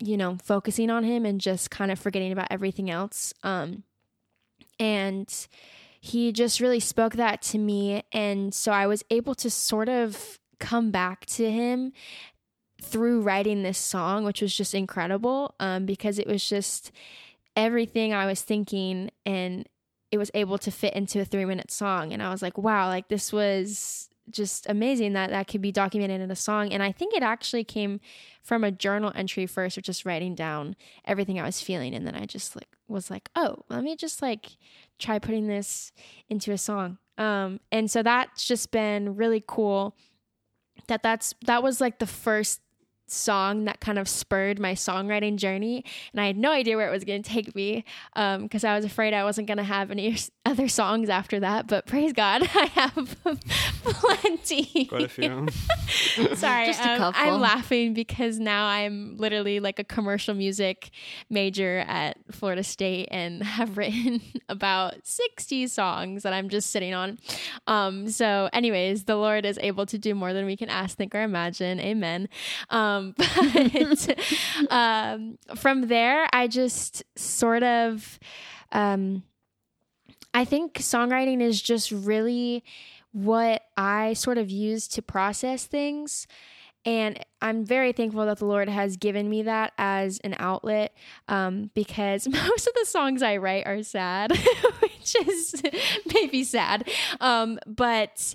you 0.00 0.16
know, 0.16 0.36
focusing 0.42 0.90
on 0.90 1.04
him 1.04 1.24
and 1.26 1.40
just 1.40 1.70
kind 1.70 1.90
of 1.90 1.98
forgetting 1.98 2.32
about 2.32 2.48
everything 2.50 2.90
else. 2.90 3.34
Um, 3.42 3.84
and 4.78 5.28
he 6.00 6.32
just 6.32 6.60
really 6.60 6.80
spoke 6.80 7.14
that 7.14 7.42
to 7.42 7.58
me. 7.58 8.02
And 8.10 8.54
so 8.54 8.72
I 8.72 8.86
was 8.86 9.04
able 9.10 9.34
to 9.36 9.50
sort 9.50 9.88
of 9.88 10.38
come 10.58 10.90
back 10.90 11.26
to 11.26 11.50
him 11.50 11.92
through 12.80 13.22
writing 13.22 13.62
this 13.62 13.78
song, 13.78 14.24
which 14.24 14.42
was 14.42 14.54
just 14.54 14.74
incredible 14.74 15.54
um, 15.60 15.86
because 15.86 16.18
it 16.18 16.26
was 16.26 16.46
just 16.48 16.90
everything 17.56 18.12
I 18.14 18.26
was 18.26 18.42
thinking 18.42 19.10
and 19.26 19.68
it 20.10 20.18
was 20.18 20.30
able 20.34 20.58
to 20.58 20.70
fit 20.70 20.94
into 20.94 21.20
a 21.20 21.24
three 21.24 21.44
minute 21.44 21.70
song. 21.70 22.12
And 22.12 22.22
I 22.22 22.30
was 22.30 22.42
like, 22.42 22.58
wow, 22.58 22.88
like 22.88 23.08
this 23.08 23.32
was 23.32 24.08
just 24.30 24.68
amazing 24.68 25.12
that 25.12 25.30
that 25.30 25.48
could 25.48 25.60
be 25.60 25.72
documented 25.72 26.20
in 26.20 26.30
a 26.30 26.36
song. 26.36 26.72
And 26.72 26.82
I 26.82 26.92
think 26.92 27.14
it 27.14 27.22
actually 27.22 27.64
came 27.64 28.00
from 28.42 28.64
a 28.64 28.70
journal 28.70 29.12
entry 29.14 29.46
first, 29.46 29.76
or 29.76 29.80
just 29.80 30.06
writing 30.06 30.34
down 30.34 30.76
everything 31.04 31.38
I 31.38 31.44
was 31.44 31.60
feeling. 31.60 31.94
And 31.94 32.06
then 32.06 32.14
I 32.14 32.26
just 32.26 32.56
like 32.56 32.68
was 32.88 33.10
like, 33.10 33.28
oh, 33.36 33.56
let 33.68 33.82
me 33.82 33.96
just 33.96 34.22
like 34.22 34.56
try 34.98 35.18
putting 35.18 35.46
this 35.46 35.92
into 36.28 36.52
a 36.52 36.58
song. 36.58 36.98
Um, 37.18 37.60
and 37.70 37.90
so 37.90 38.02
that's 38.02 38.46
just 38.46 38.70
been 38.70 39.16
really 39.16 39.42
cool. 39.46 39.96
That 40.86 41.02
that's 41.02 41.34
that 41.44 41.62
was 41.62 41.80
like 41.80 41.98
the 41.98 42.06
first 42.06 42.60
song 43.12 43.64
that 43.64 43.80
kind 43.80 43.98
of 43.98 44.08
spurred 44.08 44.58
my 44.58 44.74
songwriting 44.74 45.36
journey. 45.36 45.84
And 46.12 46.20
I 46.20 46.26
had 46.26 46.36
no 46.36 46.50
idea 46.52 46.76
where 46.76 46.88
it 46.88 46.92
was 46.92 47.04
going 47.04 47.22
to 47.22 47.30
take 47.30 47.54
me 47.54 47.84
because 48.14 48.64
um, 48.64 48.70
I 48.70 48.76
was 48.76 48.84
afraid 48.84 49.14
I 49.14 49.24
wasn't 49.24 49.46
going 49.46 49.58
to 49.58 49.64
have 49.64 49.90
any 49.90 50.16
other 50.44 50.68
songs 50.68 51.08
after 51.08 51.40
that. 51.40 51.66
But 51.66 51.86
praise 51.86 52.12
God, 52.12 52.42
I 52.54 52.66
have 52.66 53.16
plenty. 53.82 54.86
Quite 54.86 55.02
a 55.02 55.08
few. 55.08 55.48
Sorry, 56.34 56.66
Just 56.66 56.80
a 56.80 57.02
um, 57.02 57.12
I'm 57.16 57.40
laughing 57.40 57.94
because 57.94 58.38
now 58.38 58.66
I'm 58.66 59.16
literally 59.16 59.60
like 59.60 59.78
a 59.78 59.84
commercial 59.84 60.34
music 60.34 60.90
major 61.28 61.84
at 61.86 62.18
Florida 62.30 62.62
State 62.62 63.08
and 63.10 63.42
have 63.42 63.76
written 63.76 64.20
about 64.48 65.06
60 65.06 65.66
songs 65.66 66.22
that 66.22 66.32
I'm 66.32 66.48
just 66.48 66.70
sitting 66.70 66.94
on. 66.94 67.18
Um, 67.66 68.08
so, 68.08 68.48
anyways, 68.52 69.04
the 69.04 69.16
Lord 69.16 69.44
is 69.44 69.58
able 69.62 69.86
to 69.86 69.98
do 69.98 70.14
more 70.14 70.32
than 70.32 70.46
we 70.46 70.56
can 70.56 70.68
ask, 70.68 70.96
think, 70.96 71.14
or 71.14 71.22
imagine. 71.22 71.80
Amen. 71.80 72.28
Um, 72.70 72.99
um, 73.00 73.14
but 73.18 74.16
um, 74.70 75.38
from 75.56 75.88
there, 75.88 76.28
I 76.32 76.46
just 76.46 77.02
sort 77.16 77.62
of, 77.62 78.18
um, 78.72 79.22
I 80.32 80.44
think 80.44 80.74
songwriting 80.74 81.40
is 81.40 81.60
just 81.60 81.90
really 81.90 82.64
what 83.12 83.62
I 83.76 84.12
sort 84.12 84.38
of 84.38 84.50
use 84.50 84.86
to 84.88 85.02
process 85.02 85.64
things. 85.64 86.26
And 86.84 87.22
I'm 87.42 87.64
very 87.64 87.92
thankful 87.92 88.24
that 88.24 88.38
the 88.38 88.46
Lord 88.46 88.68
has 88.68 88.96
given 88.96 89.28
me 89.28 89.42
that 89.42 89.72
as 89.76 90.18
an 90.20 90.34
outlet 90.38 90.94
um, 91.28 91.70
because 91.74 92.26
most 92.28 92.66
of 92.66 92.74
the 92.74 92.86
songs 92.86 93.22
I 93.22 93.36
write 93.36 93.66
are 93.66 93.82
sad, 93.82 94.32
which 94.80 95.14
is 95.26 95.62
maybe 96.14 96.42
sad. 96.44 96.88
Um, 97.20 97.58
but 97.66 98.34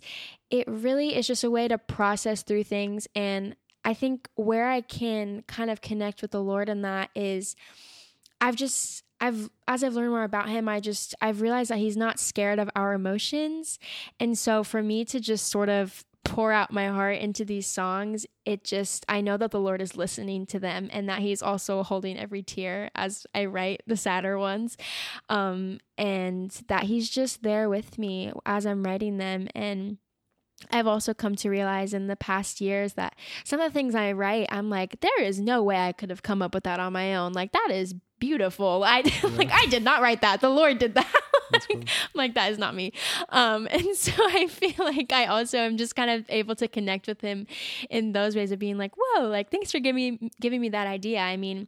it 0.52 0.68
really 0.68 1.16
is 1.16 1.26
just 1.26 1.44
a 1.44 1.50
way 1.50 1.68
to 1.68 1.78
process 1.78 2.44
through 2.44 2.66
things. 2.66 3.08
And 3.16 3.56
I 3.86 3.94
think 3.94 4.28
where 4.36 4.68
I 4.68 4.82
can 4.82 5.44
kind 5.48 5.70
of 5.70 5.80
connect 5.80 6.22
with 6.24 6.32
the 6.32 6.42
Lord 6.42 6.68
in 6.68 6.82
that 6.82 7.12
is 7.16 7.56
I've 8.42 8.56
just 8.56 9.04
I've 9.22 9.50
as 9.68 9.84
I've 9.84 9.94
learned 9.94 10.10
more 10.10 10.24
about 10.24 10.50
him, 10.50 10.68
I 10.68 10.80
just 10.80 11.16
I've 11.22 11.42
realized 11.42 11.70
that 11.70 11.78
he's 11.78 11.96
not 11.96 12.20
scared 12.20 12.60
of 12.60 12.70
our 12.76 12.94
emotions. 12.94 13.80
And 14.20 14.38
so 14.38 14.64
for 14.64 14.82
me 14.84 15.06
to 15.06 15.20
just 15.20 15.48
sort 15.50 15.70
of 15.70 16.04
pour 16.24 16.52
out 16.52 16.74
my 16.74 16.88
heart 16.88 17.20
into 17.20 17.46
these 17.46 17.68
songs, 17.68 18.26
it 18.46 18.64
just 18.64 19.06
I 19.08 19.22
know 19.22 19.38
that 19.38 19.52
the 19.52 19.60
Lord 19.60 19.82
is 19.82 19.96
listening 19.96 20.48
to 20.48 20.60
them 20.60 20.90
and 20.92 21.08
that 21.08 21.20
he's 21.20 21.42
also 21.44 21.84
holding 21.84 22.18
every 22.18 22.42
tear 22.42 22.90
as 22.96 23.28
I 23.36 23.46
write 23.46 23.84
the 23.86 23.96
sadder 23.96 24.38
ones. 24.38 24.76
Um 25.30 25.80
and 25.98 26.50
that 26.68 26.84
he's 26.84 27.10
just 27.10 27.44
there 27.44 27.70
with 27.70 27.98
me 27.98 28.34
as 28.46 28.66
I'm 28.66 28.84
writing 28.84 29.18
them 29.18 29.48
and 29.56 29.98
I've 30.72 30.88
also 30.88 31.14
come 31.14 31.36
to 31.38 31.50
realize 31.50 31.94
in 31.94 32.08
the 32.08 32.16
past 32.16 32.62
years 32.62 32.94
that 32.94 33.16
some 33.44 33.60
of 33.60 33.72
the 33.72 33.74
things 33.74 33.96
I 33.96 34.12
write, 34.12 34.48
I'm 34.52 34.70
like, 34.70 35.00
there 35.02 35.22
is 35.22 35.40
no 35.40 35.64
way 35.64 35.78
I 35.78 35.92
could 35.92 36.10
have 36.10 36.24
come 36.24 36.42
up 36.42 36.54
with 36.54 36.64
that 36.64 36.80
on 36.80 36.94
my 36.94 37.16
own. 37.16 37.34
Like 37.34 37.52
that 37.52 37.70
is 37.72 37.96
beautiful. 38.20 38.84
I 38.88 39.04
yeah. 39.06 39.30
like 39.36 39.52
I 39.52 39.66
did 39.68 39.84
not 39.84 40.02
write 40.02 40.22
that. 40.22 40.42
The 40.42 40.50
Lord 40.50 40.80
did 40.80 40.96
that. 40.96 41.14
like, 41.52 41.68
cool. 41.68 41.84
like 42.14 42.34
that 42.36 42.52
is 42.52 42.58
not 42.58 42.76
me. 42.76 42.94
Um, 43.30 43.68
and 43.72 43.96
so 43.96 44.12
I 44.18 44.48
feel 44.48 44.86
like 44.86 45.12
I 45.12 45.26
also 45.26 45.58
am 45.58 45.78
just 45.78 45.96
kind 45.96 46.10
of 46.10 46.26
able 46.30 46.56
to 46.56 46.68
connect 46.68 47.08
with 47.08 47.22
him 47.22 47.48
in 47.90 48.12
those 48.12 48.36
ways 48.36 48.52
of 48.52 48.60
being 48.60 48.78
like, 48.78 48.94
whoa, 48.98 49.28
like 49.28 49.52
thanks 49.52 49.72
for 49.72 49.80
giving 49.80 49.96
me 50.20 50.32
giving 50.42 50.62
me 50.62 50.70
that 50.70 50.88
idea. 50.88 51.20
I 51.20 51.38
mean, 51.38 51.68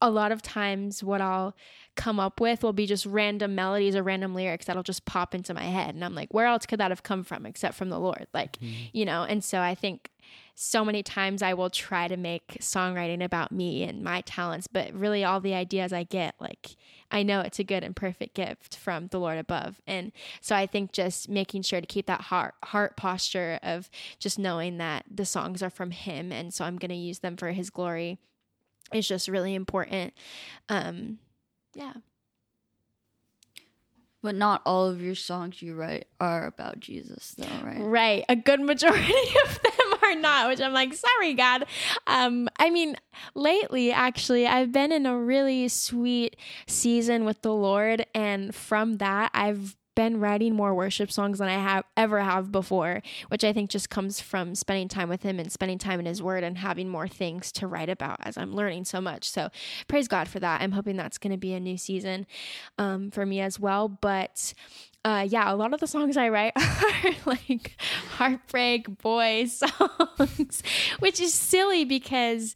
a 0.00 0.10
lot 0.10 0.32
of 0.32 0.42
times 0.42 1.02
what 1.02 1.20
I'll 1.20 1.54
come 1.96 2.20
up 2.20 2.40
with 2.40 2.62
will 2.62 2.72
be 2.72 2.86
just 2.86 3.04
random 3.04 3.54
melodies 3.54 3.96
or 3.96 4.02
random 4.02 4.34
lyrics 4.34 4.66
that'll 4.66 4.84
just 4.84 5.04
pop 5.04 5.34
into 5.34 5.52
my 5.52 5.64
head. 5.64 5.94
And 5.94 6.04
I'm 6.04 6.14
like, 6.14 6.32
where 6.32 6.46
else 6.46 6.66
could 6.66 6.78
that 6.78 6.92
have 6.92 7.02
come 7.02 7.24
from 7.24 7.44
except 7.44 7.74
from 7.74 7.88
the 7.88 7.98
Lord? 7.98 8.28
Like, 8.32 8.58
mm-hmm. 8.58 8.84
you 8.92 9.04
know, 9.04 9.24
and 9.24 9.42
so 9.42 9.60
I 9.60 9.74
think 9.74 10.10
so 10.54 10.84
many 10.84 11.02
times 11.02 11.42
I 11.42 11.54
will 11.54 11.70
try 11.70 12.06
to 12.06 12.16
make 12.16 12.58
songwriting 12.60 13.24
about 13.24 13.50
me 13.50 13.82
and 13.82 14.02
my 14.02 14.20
talents, 14.20 14.66
but 14.66 14.92
really 14.92 15.24
all 15.24 15.40
the 15.40 15.54
ideas 15.54 15.92
I 15.92 16.04
get, 16.04 16.34
like, 16.40 16.76
I 17.10 17.22
know 17.22 17.40
it's 17.40 17.58
a 17.58 17.64
good 17.64 17.82
and 17.82 17.96
perfect 17.96 18.34
gift 18.34 18.76
from 18.76 19.08
the 19.08 19.18
Lord 19.18 19.38
above. 19.38 19.80
And 19.86 20.12
so 20.40 20.54
I 20.54 20.66
think 20.66 20.92
just 20.92 21.28
making 21.28 21.62
sure 21.62 21.80
to 21.80 21.86
keep 21.86 22.06
that 22.06 22.22
heart 22.22 22.54
heart 22.64 22.96
posture 22.96 23.58
of 23.62 23.90
just 24.18 24.38
knowing 24.38 24.78
that 24.78 25.04
the 25.10 25.24
songs 25.24 25.62
are 25.62 25.70
from 25.70 25.90
him 25.90 26.30
and 26.32 26.52
so 26.52 26.64
I'm 26.64 26.76
going 26.76 26.90
to 26.90 26.94
use 26.94 27.20
them 27.20 27.36
for 27.36 27.52
his 27.52 27.70
glory 27.70 28.18
is 28.92 29.06
just 29.06 29.28
really 29.28 29.54
important. 29.54 30.14
Um 30.68 31.18
yeah. 31.74 31.94
But 34.20 34.34
not 34.34 34.62
all 34.66 34.86
of 34.86 35.00
your 35.00 35.14
songs 35.14 35.62
you 35.62 35.76
write 35.76 36.08
are 36.20 36.44
about 36.44 36.80
Jesus, 36.80 37.36
though, 37.38 37.46
right? 37.64 37.78
Right. 37.78 38.24
A 38.28 38.34
good 38.34 38.60
majority 38.60 39.04
of 39.44 39.62
them 39.62 39.94
are 40.02 40.14
not, 40.16 40.48
which 40.48 40.60
I'm 40.60 40.72
like, 40.72 40.92
sorry, 40.92 41.34
God. 41.34 41.66
Um, 42.08 42.48
I 42.58 42.70
mean, 42.70 42.96
lately, 43.36 43.92
actually, 43.92 44.44
I've 44.44 44.72
been 44.72 44.90
in 44.90 45.06
a 45.06 45.16
really 45.16 45.68
sweet 45.68 46.36
season 46.66 47.24
with 47.24 47.42
the 47.42 47.54
Lord. 47.54 48.06
And 48.12 48.52
from 48.52 48.96
that, 48.96 49.30
I've 49.34 49.76
been 49.98 50.20
writing 50.20 50.54
more 50.54 50.76
worship 50.76 51.10
songs 51.10 51.40
than 51.40 51.48
I 51.48 51.60
have 51.60 51.82
ever 51.96 52.20
have 52.20 52.52
before, 52.52 53.02
which 53.30 53.42
I 53.42 53.52
think 53.52 53.68
just 53.68 53.90
comes 53.90 54.20
from 54.20 54.54
spending 54.54 54.86
time 54.86 55.08
with 55.08 55.24
him 55.24 55.40
and 55.40 55.50
spending 55.50 55.76
time 55.76 55.98
in 55.98 56.06
his 56.06 56.22
word 56.22 56.44
and 56.44 56.56
having 56.56 56.88
more 56.88 57.08
things 57.08 57.50
to 57.54 57.66
write 57.66 57.88
about 57.88 58.18
as 58.22 58.38
I'm 58.38 58.54
learning 58.54 58.84
so 58.84 59.00
much. 59.00 59.28
So 59.28 59.48
praise 59.88 60.06
God 60.06 60.28
for 60.28 60.38
that. 60.38 60.60
I'm 60.60 60.70
hoping 60.70 60.96
that's 60.96 61.18
going 61.18 61.32
to 61.32 61.36
be 61.36 61.52
a 61.52 61.58
new 61.58 61.76
season 61.76 62.28
um, 62.78 63.10
for 63.10 63.26
me 63.26 63.40
as 63.40 63.58
well. 63.58 63.88
But 63.88 64.54
uh, 65.04 65.26
yeah, 65.28 65.52
a 65.52 65.54
lot 65.54 65.72
of 65.72 65.80
the 65.80 65.86
songs 65.86 66.16
I 66.16 66.28
write 66.28 66.52
are 66.56 67.10
like 67.26 67.76
heartbreak 68.16 68.98
boy 68.98 69.44
songs, 69.48 70.62
which 70.98 71.20
is 71.20 71.32
silly 71.32 71.84
because 71.84 72.54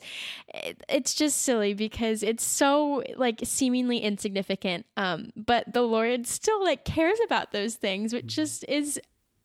it, 0.49 0.83
it's 0.89 1.15
just 1.15 1.43
silly 1.43 1.75
because 1.75 2.23
it's 2.23 2.45
so 2.45 3.03
like 3.17 3.41
seemingly 3.45 3.99
insignificant. 3.99 4.87
Um, 4.97 5.33
but 5.37 5.73
the 5.73 5.83
Lord 5.83 6.27
still 6.27 6.63
like 6.63 6.85
cares 6.85 7.19
about 7.25 7.53
those 7.53 7.77
things, 7.77 8.13
which 8.13 8.27
mm-hmm. 8.27 8.29
just 8.29 8.65
is 8.69 9.01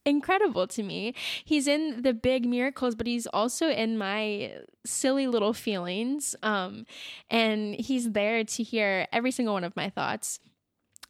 incredible 0.05 0.67
to 0.67 0.83
me. 0.83 1.13
He's 1.45 1.67
in 1.67 2.01
the 2.01 2.13
big 2.13 2.45
miracles, 2.47 2.95
but 2.95 3.07
he's 3.07 3.27
also 3.27 3.69
in 3.69 3.97
my 3.97 4.53
silly 4.85 5.27
little 5.27 5.53
feelings. 5.53 6.35
Um, 6.41 6.85
and 7.29 7.75
he's 7.75 8.11
there 8.11 8.43
to 8.43 8.63
hear 8.63 9.07
every 9.11 9.31
single 9.31 9.53
one 9.53 9.65
of 9.65 9.75
my 9.75 9.89
thoughts 9.89 10.39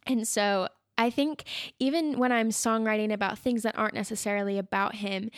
And 0.06 0.26
so 0.26 0.68
I 0.98 1.10
think 1.10 1.44
even 1.78 2.18
when 2.18 2.32
I'm 2.32 2.50
songwriting 2.50 3.12
about 3.12 3.38
things 3.38 3.62
that 3.62 3.78
aren't 3.78 3.94
necessarily 3.94 4.58
about 4.58 4.96
him, 4.96 5.30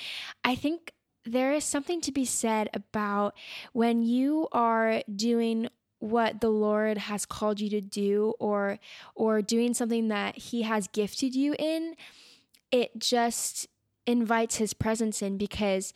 I 0.43 0.55
think 0.55 0.95
there 1.25 1.53
is 1.53 1.65
something 1.65 2.01
to 2.01 2.11
be 2.13 2.25
said 2.25 2.71
about 2.73 3.35
when 3.73 4.03
you 4.03 4.49
are 4.53 5.03
doing 5.15 5.69
what 5.99 6.41
the 6.41 6.49
Lord 6.49 6.97
has 6.97 7.27
called 7.27 7.61
you 7.61 7.69
to 7.71 7.81
do 7.83 8.33
or 8.41 8.79
or 9.15 9.43
doing 9.43 9.75
something 9.75 10.09
that 10.09 10.39
he 10.39 10.63
has 10.63 10.89
gifted 10.89 11.35
you 11.35 11.55
in, 11.59 11.95
it 12.73 12.99
just 12.99 13.69
invites 14.07 14.57
his 14.57 14.73
presence 14.73 15.21
in 15.21 15.37
because 15.37 15.93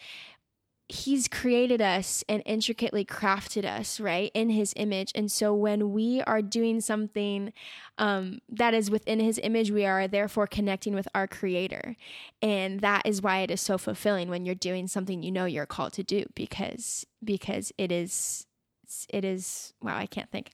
he's 0.89 1.29
created 1.29 1.81
us 1.81 2.23
and 2.29 2.43
intricately 2.45 3.05
crafted 3.05 3.65
us 3.65 3.99
right 3.99 4.31
in 4.35 4.51
his 4.51 4.75
image. 4.77 5.13
And 5.15 5.33
so 5.33 5.55
when 5.55 5.93
we 5.93 6.21
are 6.23 6.43
doing 6.43 6.81
something 6.81 7.53
um, 7.97 8.41
that 8.49 8.75
is 8.75 8.91
within 8.91 9.21
his 9.21 9.41
image 9.43 9.71
we 9.71 9.87
are 9.87 10.07
therefore 10.07 10.47
connecting 10.47 10.95
with 10.95 11.09
our 11.15 11.27
creator. 11.27 11.97
And 12.43 12.81
that 12.81 13.03
is 13.07 13.23
why 13.23 13.39
it 13.41 13.51
is 13.51 13.61
so 13.61 13.79
fulfilling 13.79 14.29
when 14.29 14.45
you're 14.45 14.55
doing 14.55 14.87
something 14.87 15.23
you 15.23 15.33
know 15.33 15.47
you're 15.47 15.67
called 15.67 15.93
to 15.95 16.03
do 16.03 16.25
because 16.35 17.07
because 17.23 17.73
it 17.79 17.91
is 17.91 18.47
it 19.09 19.25
is 19.25 19.73
wow 19.83 19.97
i 19.97 20.07
can't 20.07 20.31
think 20.31 20.51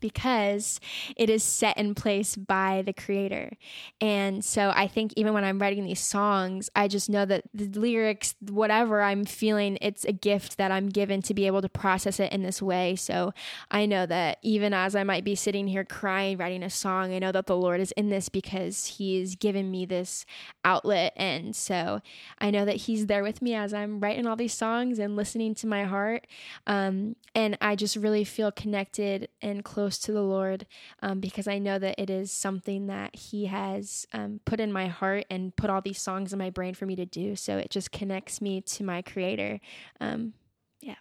because 0.00 0.80
it 1.16 1.30
is 1.30 1.42
set 1.42 1.76
in 1.76 1.94
place 1.94 2.36
by 2.36 2.82
the 2.84 2.92
creator. 2.92 3.52
And 4.00 4.44
so 4.44 4.72
I 4.74 4.86
think 4.86 5.12
even 5.16 5.32
when 5.32 5.44
I'm 5.44 5.58
writing 5.58 5.84
these 5.84 6.00
songs, 6.00 6.70
I 6.76 6.88
just 6.88 7.08
know 7.08 7.24
that 7.24 7.44
the 7.54 7.66
lyrics, 7.78 8.34
whatever 8.40 9.02
I'm 9.02 9.24
feeling, 9.24 9.78
it's 9.80 10.04
a 10.04 10.12
gift 10.12 10.58
that 10.58 10.70
I'm 10.70 10.88
given 10.88 11.22
to 11.22 11.34
be 11.34 11.46
able 11.46 11.62
to 11.62 11.68
process 11.68 12.20
it 12.20 12.32
in 12.32 12.42
this 12.42 12.60
way. 12.60 12.96
So 12.96 13.32
I 13.70 13.86
know 13.86 14.06
that 14.06 14.38
even 14.42 14.72
as 14.72 14.94
I 14.94 15.04
might 15.04 15.24
be 15.24 15.34
sitting 15.34 15.66
here 15.66 15.84
crying, 15.84 16.38
writing 16.38 16.62
a 16.62 16.70
song, 16.70 17.14
I 17.14 17.18
know 17.18 17.32
that 17.32 17.46
the 17.46 17.56
Lord 17.56 17.80
is 17.80 17.92
in 17.92 18.10
this 18.10 18.28
because 18.28 18.86
He's 18.86 19.36
given 19.36 19.70
me 19.70 19.86
this 19.86 20.26
outlet. 20.64 21.12
And 21.16 21.54
so 21.56 22.00
I 22.38 22.50
know 22.50 22.64
that 22.64 22.76
He's 22.76 23.06
there 23.06 23.22
with 23.22 23.40
me 23.40 23.54
as 23.54 23.72
I'm 23.72 24.00
writing 24.00 24.26
all 24.26 24.36
these 24.36 24.54
songs 24.54 24.98
and 24.98 25.16
listening 25.16 25.54
to 25.56 25.66
my 25.66 25.84
heart. 25.84 26.26
Um, 26.66 27.16
and 27.34 27.56
I 27.60 27.76
just 27.76 27.96
really 27.96 28.24
feel 28.24 28.52
connected 28.52 29.28
and 29.40 29.64
close 29.64 29.87
close 29.88 29.98
to 30.00 30.12
the 30.12 30.22
Lord 30.22 30.66
um, 31.00 31.18
because 31.18 31.48
I 31.48 31.58
know 31.58 31.78
that 31.78 31.94
it 31.98 32.10
is 32.10 32.30
something 32.30 32.88
that 32.88 33.16
He 33.16 33.46
has 33.46 34.06
um, 34.12 34.40
put 34.44 34.60
in 34.60 34.70
my 34.70 34.86
heart 34.86 35.24
and 35.30 35.56
put 35.56 35.70
all 35.70 35.80
these 35.80 35.98
songs 35.98 36.30
in 36.30 36.38
my 36.38 36.50
brain 36.50 36.74
for 36.74 36.84
me 36.84 36.94
to 36.96 37.06
do. 37.06 37.34
So 37.36 37.56
it 37.56 37.70
just 37.70 37.90
connects 37.90 38.42
me 38.42 38.60
to 38.60 38.84
my 38.84 39.00
Creator. 39.00 39.60
Um, 39.98 40.34
yeah. 40.82 40.96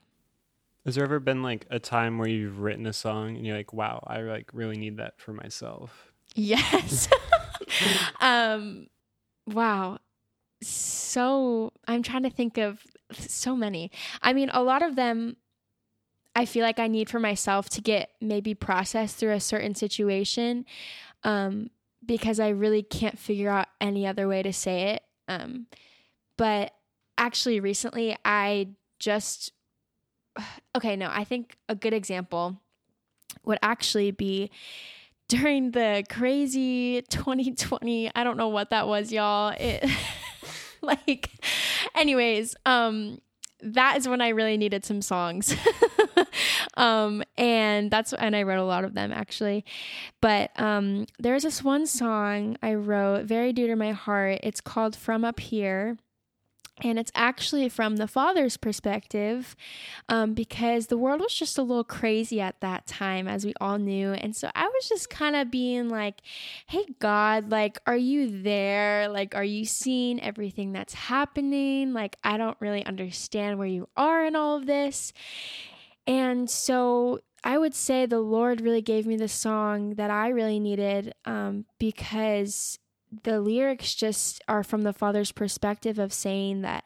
Has 0.85 0.95
there 0.95 1.03
ever 1.03 1.19
been 1.19 1.43
like 1.43 1.65
a 1.69 1.79
time 1.79 2.17
where 2.17 2.29
you've 2.29 2.61
written 2.61 2.85
a 2.85 2.93
song 2.93 3.35
and 3.35 3.45
you're 3.45 3.57
like, 3.57 3.73
wow, 3.73 4.01
I 4.07 4.21
like 4.21 4.51
really 4.53 4.77
need 4.77 4.95
that 4.97 5.19
for 5.19 5.33
myself? 5.33 6.13
Yes. 6.33 7.09
um, 8.21 8.87
wow. 9.47 9.97
So 10.61 11.73
I'm 11.89 12.03
trying 12.03 12.23
to 12.23 12.29
think 12.29 12.57
of 12.57 12.79
so 13.11 13.53
many. 13.53 13.91
I 14.21 14.31
mean, 14.31 14.49
a 14.53 14.63
lot 14.63 14.81
of 14.81 14.95
them 14.95 15.35
I 16.37 16.45
feel 16.45 16.61
like 16.61 16.77
I 16.77 16.87
need 16.87 17.09
for 17.09 17.19
myself 17.19 17.67
to 17.69 17.81
get 17.81 18.11
maybe 18.21 18.53
processed 18.53 19.17
through 19.17 19.31
a 19.31 19.39
certain 19.39 19.73
situation 19.73 20.67
um, 21.23 21.71
because 22.05 22.39
I 22.39 22.49
really 22.49 22.83
can't 22.83 23.17
figure 23.17 23.49
out 23.49 23.65
any 23.81 24.05
other 24.05 24.27
way 24.27 24.43
to 24.43 24.53
say 24.53 24.91
it. 24.91 25.03
Um, 25.27 25.65
but 26.37 26.73
actually, 27.17 27.59
recently, 27.59 28.15
I 28.23 28.67
just, 28.99 29.51
okay, 30.77 30.95
no, 30.95 31.09
I 31.11 31.23
think 31.23 31.57
a 31.67 31.73
good 31.73 31.93
example 31.93 32.61
would 33.43 33.57
actually 33.63 34.11
be 34.11 34.51
during 35.27 35.71
the 35.71 36.05
crazy 36.09 37.01
2020 37.09 38.11
i 38.15 38.23
don't 38.23 38.37
know 38.37 38.47
what 38.47 38.69
that 38.69 38.87
was 38.87 39.11
y'all 39.11 39.53
it 39.57 39.85
like 40.81 41.29
anyways 41.95 42.55
um 42.65 43.19
that 43.61 43.97
is 43.97 44.07
when 44.07 44.21
I 44.21 44.29
really 44.29 44.57
needed 44.57 44.85
some 44.85 45.01
songs. 45.01 45.55
um, 46.77 47.23
and 47.37 47.89
that's 47.89 48.13
and 48.13 48.35
I 48.35 48.43
wrote 48.43 48.59
a 48.59 48.65
lot 48.65 48.83
of 48.83 48.93
them 48.93 49.11
actually. 49.11 49.65
But 50.21 50.51
um, 50.59 51.07
there's 51.19 51.43
this 51.43 51.63
one 51.63 51.87
song 51.87 52.57
I 52.61 52.75
wrote 52.75 53.25
very 53.25 53.53
dear 53.53 53.67
to 53.67 53.75
my 53.75 53.91
heart. 53.91 54.39
It's 54.43 54.61
called 54.61 54.95
From 54.95 55.25
Up 55.25 55.39
Here. 55.39 55.97
And 56.83 56.99
it's 56.99 57.11
actually 57.15 57.69
from 57.69 57.95
the 57.95 58.07
father's 58.07 58.55
perspective 58.55 59.55
um, 60.09 60.33
because 60.35 60.87
the 60.87 60.97
world 60.97 61.21
was 61.21 61.33
just 61.33 61.57
a 61.57 61.63
little 61.63 61.83
crazy 61.83 62.39
at 62.39 62.61
that 62.61 62.85
time, 62.85 63.27
as 63.27 63.45
we 63.45 63.53
all 63.59 63.79
knew. 63.79 64.13
And 64.13 64.35
so 64.35 64.51
I 64.53 64.67
was 64.67 64.87
just 64.87 65.09
kind 65.09 65.35
of 65.35 65.49
being 65.49 65.89
like, 65.89 66.21
hey, 66.67 66.85
God, 66.99 67.49
like, 67.49 67.79
are 67.87 67.97
you 67.97 68.43
there? 68.43 69.09
Like, 69.09 69.33
are 69.33 69.43
you 69.43 69.65
seeing 69.65 70.21
everything 70.21 70.71
that's 70.71 70.93
happening? 70.93 71.93
Like, 71.93 72.15
I 72.23 72.37
don't 72.37 72.57
really 72.59 72.85
understand 72.85 73.57
where 73.57 73.67
you 73.67 73.89
are 73.97 74.25
in 74.25 74.35
all 74.35 74.57
of 74.57 74.67
this. 74.67 75.13
And 76.05 76.49
so 76.49 77.21
I 77.43 77.57
would 77.57 77.73
say 77.73 78.05
the 78.05 78.19
Lord 78.19 78.61
really 78.61 78.81
gave 78.81 79.07
me 79.07 79.17
the 79.17 79.27
song 79.27 79.95
that 79.95 80.11
I 80.11 80.29
really 80.29 80.59
needed 80.59 81.13
um, 81.25 81.65
because 81.79 82.77
the 83.23 83.39
lyrics 83.39 83.95
just 83.95 84.43
are 84.47 84.63
from 84.63 84.81
the 84.81 84.93
father's 84.93 85.31
perspective 85.31 85.99
of 85.99 86.11
saying 86.13 86.61
that 86.61 86.83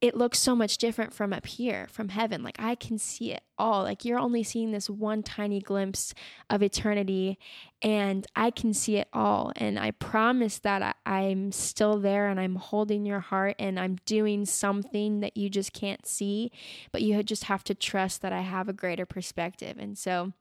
it 0.00 0.16
looks 0.16 0.38
so 0.38 0.54
much 0.54 0.78
different 0.78 1.12
from 1.12 1.32
up 1.32 1.44
here, 1.44 1.88
from 1.90 2.10
heaven. 2.10 2.44
Like 2.44 2.60
I 2.60 2.76
can 2.76 2.98
see 2.98 3.32
it 3.32 3.42
all. 3.58 3.82
Like 3.82 4.04
you're 4.04 4.18
only 4.18 4.44
seeing 4.44 4.70
this 4.70 4.88
one 4.88 5.24
tiny 5.24 5.60
glimpse 5.60 6.14
of 6.48 6.62
eternity, 6.62 7.36
and 7.82 8.24
I 8.36 8.52
can 8.52 8.72
see 8.72 8.96
it 8.96 9.08
all. 9.12 9.52
And 9.56 9.76
I 9.76 9.90
promise 9.90 10.60
that 10.60 10.96
I, 11.04 11.20
am 11.22 11.50
still 11.50 11.98
there 11.98 12.28
and 12.28 12.38
I'm 12.38 12.56
holding 12.56 13.04
your 13.04 13.20
heart 13.20 13.56
and 13.58 13.78
I'm 13.78 13.96
doing 14.06 14.44
something 14.44 15.18
that 15.20 15.36
you 15.36 15.50
just 15.50 15.72
can't 15.72 16.06
see, 16.06 16.52
but 16.92 17.02
you 17.02 17.20
just 17.24 17.44
have 17.44 17.64
to 17.64 17.74
trust 17.74 18.22
that 18.22 18.32
I 18.32 18.42
have 18.42 18.68
a 18.68 18.72
greater 18.72 19.06
perspective. 19.06 19.78
And 19.80 19.98
so, 19.98 20.32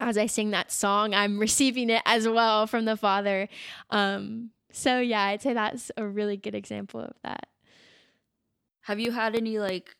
as 0.00 0.16
I 0.18 0.26
sing 0.26 0.50
that 0.50 0.70
song, 0.72 1.14
I'm 1.14 1.38
receiving 1.38 1.90
it 1.90 2.02
as 2.06 2.28
well 2.28 2.66
from 2.66 2.84
the 2.84 2.96
Father. 2.96 3.48
Um, 3.90 4.50
so 4.72 5.00
yeah, 5.00 5.22
I'd 5.22 5.42
say 5.42 5.52
that's 5.52 5.90
a 5.96 6.06
really 6.06 6.36
good 6.36 6.54
example 6.54 7.00
of 7.00 7.14
that. 7.22 7.48
Have 8.82 8.98
you 8.98 9.12
had 9.12 9.36
any 9.36 9.58
like 9.58 9.94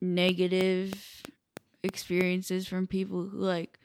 negative 0.00 1.22
experiences 1.82 2.66
from 2.68 2.86
people 2.86 3.28
who 3.28 3.38
like 3.38 3.78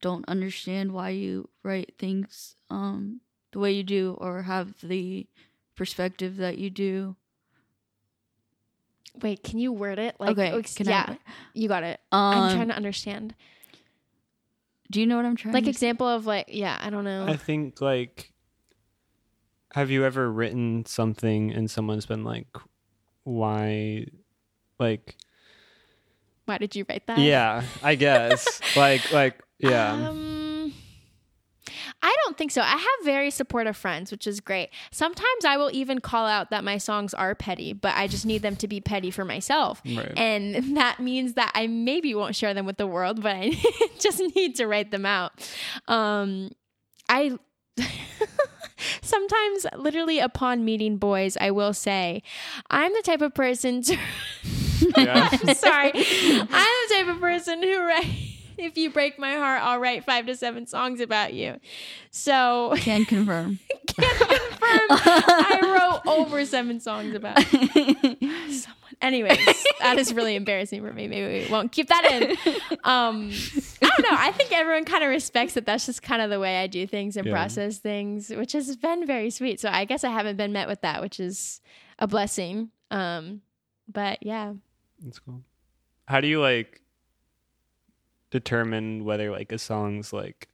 don't 0.00 0.28
understand 0.28 0.92
why 0.92 1.10
you 1.10 1.48
write 1.62 1.94
things 1.98 2.54
um 2.70 3.20
the 3.52 3.58
way 3.58 3.72
you 3.72 3.82
do 3.82 4.16
or 4.18 4.42
have 4.42 4.74
the 4.82 5.26
perspective 5.76 6.36
that 6.36 6.58
you 6.58 6.70
do? 6.70 7.16
Wait, 9.22 9.42
can 9.42 9.58
you 9.58 9.72
word 9.72 9.98
it? 9.98 10.16
Like, 10.20 10.38
okay, 10.38 10.62
yeah, 10.84 11.06
I, 11.08 11.18
you 11.54 11.68
got 11.68 11.82
it. 11.82 12.00
Um, 12.12 12.34
I'm 12.34 12.56
trying 12.56 12.68
to 12.68 12.76
understand. 12.76 13.34
Do 14.90 15.00
you 15.00 15.06
know 15.06 15.16
what 15.16 15.24
I'm 15.26 15.36
trying? 15.36 15.52
To 15.52 15.58
Like 15.58 15.68
example 15.68 16.08
of 16.08 16.26
like 16.26 16.46
yeah, 16.48 16.78
I 16.80 16.90
don't 16.90 17.04
know. 17.04 17.26
I 17.26 17.36
think 17.36 17.80
like 17.80 18.32
have 19.72 19.90
you 19.90 20.04
ever 20.04 20.30
written 20.30 20.86
something 20.86 21.52
and 21.52 21.70
someone's 21.70 22.06
been 22.06 22.24
like 22.24 22.46
why 23.24 24.06
like 24.78 25.16
why 26.46 26.56
did 26.56 26.74
you 26.74 26.86
write 26.88 27.06
that? 27.06 27.18
Yeah, 27.18 27.62
I 27.82 27.94
guess. 27.94 28.60
like 28.76 29.12
like 29.12 29.42
yeah. 29.58 29.92
Um, 29.92 30.72
I 32.02 32.16
don't 32.38 32.44
think 32.44 32.52
so. 32.52 32.62
I 32.62 32.76
have 32.76 33.04
very 33.04 33.30
supportive 33.30 33.76
friends, 33.76 34.12
which 34.12 34.26
is 34.26 34.40
great. 34.40 34.70
Sometimes 34.92 35.44
I 35.44 35.56
will 35.56 35.70
even 35.72 36.00
call 36.00 36.26
out 36.26 36.50
that 36.50 36.62
my 36.62 36.78
songs 36.78 37.12
are 37.12 37.34
petty, 37.34 37.72
but 37.72 37.96
I 37.96 38.06
just 38.06 38.24
need 38.24 38.42
them 38.42 38.54
to 38.56 38.68
be 38.68 38.80
petty 38.80 39.10
for 39.10 39.24
myself. 39.24 39.82
Right. 39.84 40.12
And 40.16 40.54
that 40.76 41.00
means 41.00 41.34
that 41.34 41.50
I 41.54 41.66
maybe 41.66 42.14
won't 42.14 42.36
share 42.36 42.54
them 42.54 42.64
with 42.64 42.76
the 42.76 42.86
world, 42.86 43.22
but 43.22 43.34
I 43.34 43.60
just 43.98 44.22
need 44.36 44.54
to 44.56 44.66
write 44.66 44.90
them 44.90 45.04
out. 45.04 45.32
Um, 45.88 46.52
I. 47.08 47.36
Sometimes, 49.02 49.66
literally, 49.76 50.20
upon 50.20 50.64
meeting 50.64 50.98
boys, 50.98 51.36
I 51.40 51.50
will 51.50 51.74
say, 51.74 52.22
I'm 52.70 52.92
the 52.92 53.02
type 53.02 53.20
of 53.20 53.34
person 53.34 53.82
to. 53.82 53.96
Yeah. 54.96 55.30
sorry. 55.54 55.90
I'm 55.94 56.44
the 56.46 56.94
type 56.94 57.08
of 57.08 57.20
person 57.20 57.60
who 57.60 57.80
writes 57.80 58.37
if 58.68 58.76
you 58.76 58.90
break 58.90 59.18
my 59.18 59.34
heart, 59.34 59.62
I'll 59.62 59.78
write 59.78 60.04
five 60.04 60.26
to 60.26 60.36
seven 60.36 60.66
songs 60.66 61.00
about 61.00 61.32
you. 61.32 61.60
So 62.10 62.74
can 62.76 63.04
confirm. 63.04 63.58
can 63.86 64.18
confirm. 64.18 64.58
I 64.60 66.00
wrote 66.04 66.12
over 66.12 66.44
seven 66.44 66.80
songs 66.80 67.14
about 67.14 67.40
someone. 67.42 68.76
Anyways, 69.00 69.38
that 69.80 69.96
is 69.98 70.12
really 70.12 70.34
embarrassing 70.34 70.82
for 70.82 70.92
me. 70.92 71.06
Maybe 71.06 71.44
we 71.44 71.50
won't 71.52 71.70
keep 71.70 71.88
that 71.88 72.04
in. 72.10 72.32
Um, 72.82 73.30
I 73.80 73.90
don't 73.96 74.02
know. 74.02 74.18
I 74.18 74.32
think 74.32 74.50
everyone 74.50 74.84
kind 74.84 75.04
of 75.04 75.10
respects 75.10 75.54
that. 75.54 75.66
That's 75.66 75.86
just 75.86 76.02
kind 76.02 76.20
of 76.20 76.30
the 76.30 76.40
way 76.40 76.58
I 76.58 76.66
do 76.66 76.84
things 76.84 77.16
and 77.16 77.24
yeah. 77.24 77.32
process 77.32 77.78
things, 77.78 78.30
which 78.30 78.52
has 78.52 78.74
been 78.76 79.06
very 79.06 79.30
sweet. 79.30 79.60
So 79.60 79.68
I 79.68 79.84
guess 79.84 80.02
I 80.02 80.10
haven't 80.10 80.36
been 80.36 80.52
met 80.52 80.66
with 80.66 80.80
that, 80.80 81.00
which 81.00 81.20
is 81.20 81.60
a 82.00 82.08
blessing. 82.08 82.70
Um, 82.90 83.42
but 83.86 84.18
yeah, 84.22 84.54
that's 85.00 85.20
cool. 85.20 85.44
How 86.06 86.20
do 86.20 86.26
you 86.26 86.40
like 86.40 86.82
determine 88.30 89.04
whether 89.04 89.30
like 89.30 89.52
a 89.52 89.58
song's 89.58 90.12
like 90.12 90.48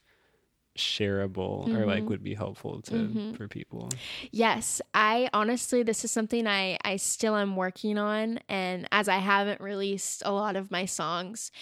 shareable 0.76 1.72
or 1.72 1.86
like 1.86 2.04
Mhm. 2.04 2.08
would 2.08 2.22
be 2.24 2.34
helpful 2.34 2.82
to 2.82 2.92
Mhm. 2.94 3.36
for 3.36 3.46
people. 3.48 3.88
Yes, 4.32 4.80
I 4.92 5.28
honestly 5.32 5.82
this 5.84 6.04
is 6.04 6.10
something 6.10 6.46
I 6.48 6.78
I 6.84 6.96
still 6.96 7.36
am 7.36 7.54
working 7.56 7.96
on 7.96 8.40
and 8.48 8.88
as 8.90 9.08
I 9.08 9.18
haven't 9.18 9.60
released 9.60 10.22
a 10.26 10.32
lot 10.32 10.56
of 10.56 10.70
my 10.70 10.84
songs 10.84 11.52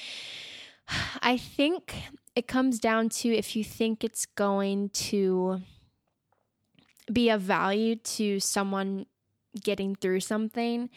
I 1.22 1.36
think 1.36 1.94
it 2.34 2.48
comes 2.48 2.78
down 2.78 3.10
to 3.20 3.28
if 3.28 3.54
you 3.54 3.64
think 3.64 4.02
it's 4.02 4.24
going 4.26 4.88
to 4.90 5.60
be 7.12 7.28
of 7.30 7.42
value 7.42 7.96
to 7.96 8.40
someone 8.40 9.06
getting 9.60 9.94
through 9.94 10.20
something. 10.20 10.90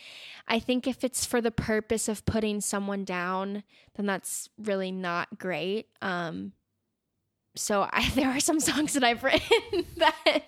I 0.48 0.60
think 0.60 0.88
if 0.88 1.04
it's 1.04 1.26
for 1.26 1.42
the 1.42 1.52
purpose 1.52 2.08
of 2.08 2.26
putting 2.26 2.62
someone 2.62 3.04
down, 3.04 3.64
then 3.96 4.06
that's 4.06 4.50
really 4.58 4.92
not 4.92 5.38
great. 5.38 5.88
Um 6.02 6.54
so 7.56 7.88
I, 7.92 8.10
there 8.16 8.30
are 8.30 8.40
some 8.40 8.60
songs 8.60 8.94
that 8.94 9.04
I've 9.04 9.24
written 9.24 9.86
that 9.98 10.46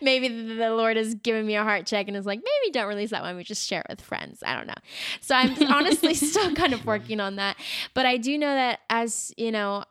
maybe 0.00 0.28
the, 0.28 0.70
Lord 0.70 0.96
has 0.96 1.14
given 1.14 1.46
me 1.46 1.56
a 1.56 1.62
heart 1.62 1.86
check 1.86 2.08
and 2.08 2.16
is 2.16 2.26
like, 2.26 2.38
maybe 2.38 2.72
don't 2.72 2.88
release 2.88 3.10
that 3.10 3.22
one. 3.22 3.36
We 3.36 3.44
just 3.44 3.66
share 3.66 3.80
it 3.80 3.86
with 3.88 4.00
friends. 4.00 4.42
I 4.44 4.56
don't 4.56 4.66
know. 4.66 4.74
So 5.20 5.34
I'm 5.34 5.54
honestly 5.72 6.14
still 6.14 6.54
kind 6.54 6.72
of 6.72 6.86
working 6.86 7.20
on 7.20 7.36
that. 7.36 7.56
But 7.94 8.06
I 8.06 8.16
do 8.16 8.36
know 8.38 8.52
that 8.52 8.80
as, 8.88 9.32
you 9.36 9.52
know, 9.52 9.84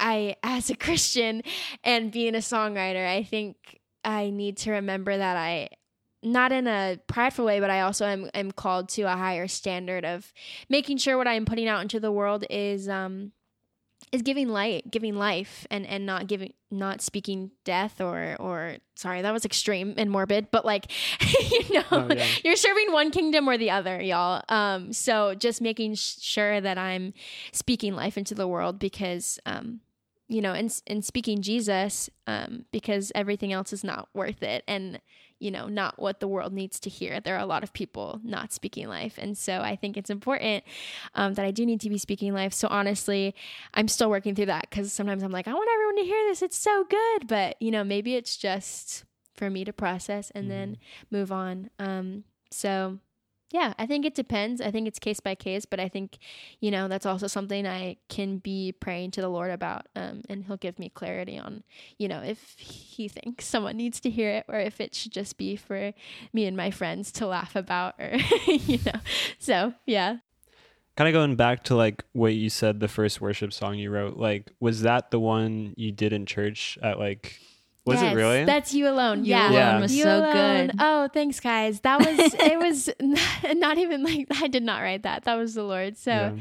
I, 0.00 0.36
as 0.42 0.70
a 0.70 0.76
Christian 0.76 1.42
and 1.82 2.12
being 2.12 2.34
a 2.34 2.38
songwriter, 2.38 3.06
I 3.06 3.24
think 3.24 3.80
I 4.04 4.30
need 4.30 4.58
to 4.58 4.72
remember 4.72 5.16
that 5.16 5.36
I, 5.36 5.70
not 6.22 6.52
in 6.52 6.66
a 6.66 6.98
prideful 7.06 7.44
way, 7.44 7.60
but 7.60 7.70
I 7.70 7.82
also 7.82 8.04
am, 8.06 8.28
am 8.34 8.50
called 8.52 8.88
to 8.90 9.02
a 9.02 9.10
higher 9.16 9.46
standard 9.48 10.04
of 10.04 10.32
making 10.68 10.98
sure 10.98 11.16
what 11.16 11.28
I 11.28 11.34
am 11.34 11.44
putting 11.44 11.68
out 11.68 11.80
into 11.82 12.00
the 12.00 12.10
world 12.12 12.44
is, 12.50 12.88
um, 12.88 13.32
is 14.10 14.22
giving 14.22 14.48
light, 14.48 14.90
giving 14.90 15.16
life, 15.16 15.66
and 15.70 15.84
and 15.86 16.06
not 16.06 16.26
giving, 16.28 16.54
not 16.70 17.02
speaking 17.02 17.50
death 17.64 18.00
or 18.00 18.36
or 18.40 18.76
sorry, 18.94 19.20
that 19.22 19.32
was 19.32 19.44
extreme 19.44 19.94
and 19.98 20.10
morbid, 20.10 20.50
but 20.50 20.64
like 20.64 20.90
you 21.50 21.74
know, 21.74 21.84
Oh, 21.92 22.08
yeah. 22.14 22.24
you're 22.42 22.56
serving 22.56 22.90
one 22.92 23.10
kingdom 23.10 23.48
or 23.48 23.58
the 23.58 23.70
other, 23.70 24.00
y'all. 24.00 24.42
Um, 24.48 24.92
so 24.94 25.34
just 25.34 25.60
making 25.60 25.94
sure 25.96 26.58
that 26.60 26.78
I'm 26.78 27.12
speaking 27.52 27.94
life 27.94 28.16
into 28.16 28.34
the 28.34 28.48
world 28.48 28.78
because 28.78 29.38
um, 29.44 29.80
you 30.26 30.40
know, 30.40 30.52
and 30.52 30.72
and 30.86 31.04
speaking 31.04 31.42
Jesus, 31.42 32.08
um, 32.26 32.64
because 32.72 33.12
everything 33.14 33.52
else 33.52 33.72
is 33.72 33.84
not 33.84 34.08
worth 34.14 34.42
it, 34.42 34.62
and 34.66 35.00
you 35.38 35.50
know, 35.50 35.66
not 35.68 35.98
what 35.98 36.20
the 36.20 36.28
world 36.28 36.52
needs 36.52 36.80
to 36.80 36.90
hear. 36.90 37.20
There 37.20 37.36
are 37.36 37.40
a 37.40 37.46
lot 37.46 37.62
of 37.62 37.72
people 37.72 38.20
not 38.22 38.52
speaking 38.52 38.88
life, 38.88 39.18
and 39.18 39.36
so 39.36 39.60
I 39.60 39.76
think 39.76 39.96
it's 39.96 40.10
important 40.10 40.64
um, 41.14 41.34
that 41.34 41.44
I 41.44 41.50
do 41.50 41.64
need 41.64 41.80
to 41.82 41.90
be 41.90 41.98
speaking 41.98 42.34
life. 42.34 42.52
So 42.52 42.68
honestly, 42.68 43.34
I'm 43.74 43.88
still 43.88 44.10
working 44.10 44.34
through 44.34 44.46
that 44.46 44.68
because 44.68 44.92
sometimes 44.92 45.22
I'm 45.22 45.32
like, 45.32 45.48
I 45.48 45.54
want 45.54 45.68
everyone 45.72 45.96
to 45.96 46.04
hear 46.04 46.24
this. 46.28 46.42
It's 46.42 46.58
so 46.58 46.84
good, 46.84 47.28
but 47.28 47.60
you 47.60 47.70
know, 47.70 47.84
maybe 47.84 48.14
it's 48.14 48.36
just 48.36 49.04
for 49.34 49.48
me 49.48 49.64
to 49.64 49.72
process 49.72 50.30
and 50.34 50.50
then 50.50 50.76
move 51.10 51.30
on. 51.30 51.70
Um, 51.78 52.24
so 52.50 52.98
yeah, 53.50 53.72
I 53.78 53.86
think 53.86 54.04
it 54.04 54.14
depends. 54.14 54.60
I 54.60 54.70
think 54.70 54.86
it's 54.86 54.98
case 54.98 55.20
by 55.20 55.34
case, 55.34 55.64
but 55.64 55.80
I 55.80 55.88
think, 55.88 56.18
you 56.60 56.70
know, 56.70 56.86
that's 56.86 57.06
also 57.06 57.26
something 57.26 57.66
I 57.66 57.96
can 58.08 58.38
be 58.38 58.72
praying 58.72 59.12
to 59.12 59.22
the 59.22 59.28
Lord 59.28 59.50
about. 59.50 59.86
Um, 59.96 60.22
and 60.28 60.44
He'll 60.44 60.58
give 60.58 60.78
me 60.78 60.90
clarity 60.90 61.38
on, 61.38 61.62
you 61.96 62.08
know, 62.08 62.20
if 62.20 62.56
He 62.58 63.08
thinks 63.08 63.46
someone 63.46 63.78
needs 63.78 64.00
to 64.00 64.10
hear 64.10 64.30
it 64.30 64.44
or 64.48 64.58
if 64.58 64.80
it 64.80 64.94
should 64.94 65.12
just 65.12 65.38
be 65.38 65.56
for 65.56 65.92
me 66.32 66.44
and 66.44 66.56
my 66.56 66.70
friends 66.70 67.10
to 67.12 67.26
laugh 67.26 67.56
about 67.56 67.94
or, 67.98 68.18
you 68.46 68.80
know. 68.84 69.00
So 69.38 69.72
yeah. 69.86 70.18
Kind 70.96 71.08
of 71.08 71.14
going 71.14 71.36
back 71.36 71.64
to 71.64 71.76
like 71.76 72.04
what 72.12 72.34
you 72.34 72.50
said, 72.50 72.80
the 72.80 72.88
first 72.88 73.20
worship 73.20 73.52
song 73.52 73.76
you 73.78 73.90
wrote, 73.90 74.18
like 74.18 74.50
was 74.60 74.82
that 74.82 75.10
the 75.10 75.20
one 75.20 75.72
you 75.76 75.90
did 75.90 76.12
in 76.12 76.26
church 76.26 76.78
at 76.82 76.98
like? 76.98 77.40
Was 77.88 78.00
Yes, 78.02 78.12
it 78.12 78.16
really? 78.16 78.44
That's 78.44 78.72
you 78.74 78.88
alone. 78.88 79.24
You 79.24 79.30
yeah. 79.30 79.50
Alone 79.70 79.80
was 79.82 79.96
You 79.96 80.04
so 80.04 80.18
Alone. 80.20 80.32
good. 80.66 80.76
Oh, 80.78 81.08
thanks, 81.12 81.40
guys. 81.40 81.80
That 81.80 81.98
was 81.98 82.34
it. 82.38 82.58
Was 82.58 82.90
not 83.56 83.78
even 83.78 84.02
like 84.02 84.26
I 84.42 84.46
did 84.46 84.62
not 84.62 84.80
write 84.82 85.02
that. 85.02 85.24
That 85.24 85.34
was 85.36 85.54
the 85.54 85.62
Lord. 85.62 85.96
So, 85.96 86.10
Yeah. 86.10 86.32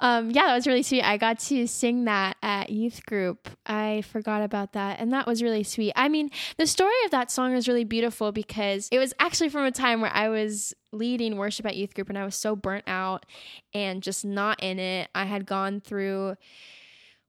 um, 0.00 0.30
yeah, 0.30 0.46
that 0.46 0.54
was 0.54 0.66
really 0.66 0.82
sweet. 0.82 1.02
I 1.02 1.16
got 1.16 1.38
to 1.40 1.66
sing 1.66 2.04
that 2.06 2.36
at 2.42 2.70
youth 2.70 3.04
group. 3.06 3.48
I 3.66 4.02
forgot 4.10 4.42
about 4.42 4.72
that, 4.72 4.98
and 4.98 5.12
that 5.12 5.26
was 5.26 5.42
really 5.42 5.62
sweet. 5.62 5.92
I 5.94 6.08
mean, 6.08 6.30
the 6.56 6.66
story 6.66 6.92
of 7.04 7.10
that 7.12 7.30
song 7.30 7.52
is 7.54 7.68
really 7.68 7.84
beautiful 7.84 8.32
because 8.32 8.88
it 8.90 8.98
was 8.98 9.12
actually 9.20 9.50
from 9.50 9.64
a 9.64 9.70
time 9.70 10.00
where 10.00 10.12
I 10.12 10.28
was 10.28 10.74
leading 10.92 11.36
worship 11.36 11.66
at 11.66 11.76
youth 11.76 11.92
group, 11.94 12.08
and 12.08 12.16
I 12.18 12.24
was 12.24 12.34
so 12.36 12.56
burnt 12.56 12.84
out 12.86 13.26
and 13.74 14.02
just 14.02 14.24
not 14.24 14.62
in 14.62 14.78
it. 14.78 15.08
I 15.14 15.24
had 15.24 15.44
gone 15.44 15.80
through 15.80 16.36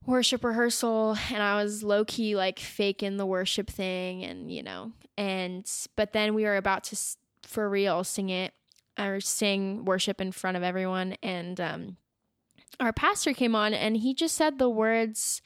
worship 0.06 0.44
rehearsal 0.44 1.18
and 1.32 1.42
I 1.42 1.62
was 1.62 1.84
low 1.84 2.06
key 2.06 2.36
like 2.36 2.60
faking 2.60 3.18
the 3.18 3.26
worship 3.26 3.70
thing 3.70 4.24
and 4.24 4.52
you 4.52 4.64
know 4.64 4.92
and 5.18 5.70
but 5.96 6.14
then 6.14 6.34
we 6.34 6.44
were 6.44 6.58
about 6.58 6.84
to 6.86 6.98
for 7.44 7.70
real 7.70 8.04
sing 8.04 8.30
it 8.30 8.54
or 9.00 9.20
sing 9.20 9.86
worship 9.86 10.22
in 10.22 10.32
front 10.32 10.58
of 10.58 10.64
everyone 10.64 11.16
and 11.24 11.60
um 11.60 11.98
our 12.80 12.94
pastor 12.94 13.34
came 13.34 13.56
on 13.56 13.74
and 13.74 13.98
he 13.98 14.14
just 14.14 14.36
said 14.36 14.60
the 14.60 14.70
words 14.70 15.42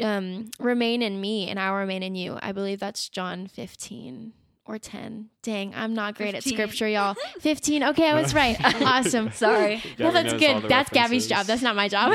um 0.00 0.50
remain 0.58 1.02
in 1.02 1.20
me 1.20 1.48
and 1.48 1.58
I 1.60 1.70
will 1.70 1.78
remain 1.78 2.02
in 2.02 2.14
you. 2.14 2.38
I 2.40 2.52
believe 2.52 2.80
that's 2.80 3.08
John 3.08 3.46
15 3.46 4.32
or 4.64 4.78
10. 4.78 5.28
Dang, 5.42 5.74
I'm 5.74 5.92
not 5.94 6.14
great 6.16 6.34
15. 6.34 6.52
at 6.52 6.56
scripture, 6.56 6.88
y'all. 6.88 7.14
15. 7.40 7.82
Okay, 7.82 8.08
I 8.08 8.20
was 8.20 8.32
right. 8.34 8.56
Awesome. 8.82 9.32
Sorry. 9.34 9.82
Well, 9.98 10.12
Gabby 10.12 10.28
that's 10.28 10.32
good. 10.40 10.62
the 10.62 10.68
That's 10.68 10.90
Gabby's 10.90 11.26
job. 11.26 11.46
That's 11.46 11.62
not 11.62 11.74
my 11.76 11.88
job. 11.88 12.12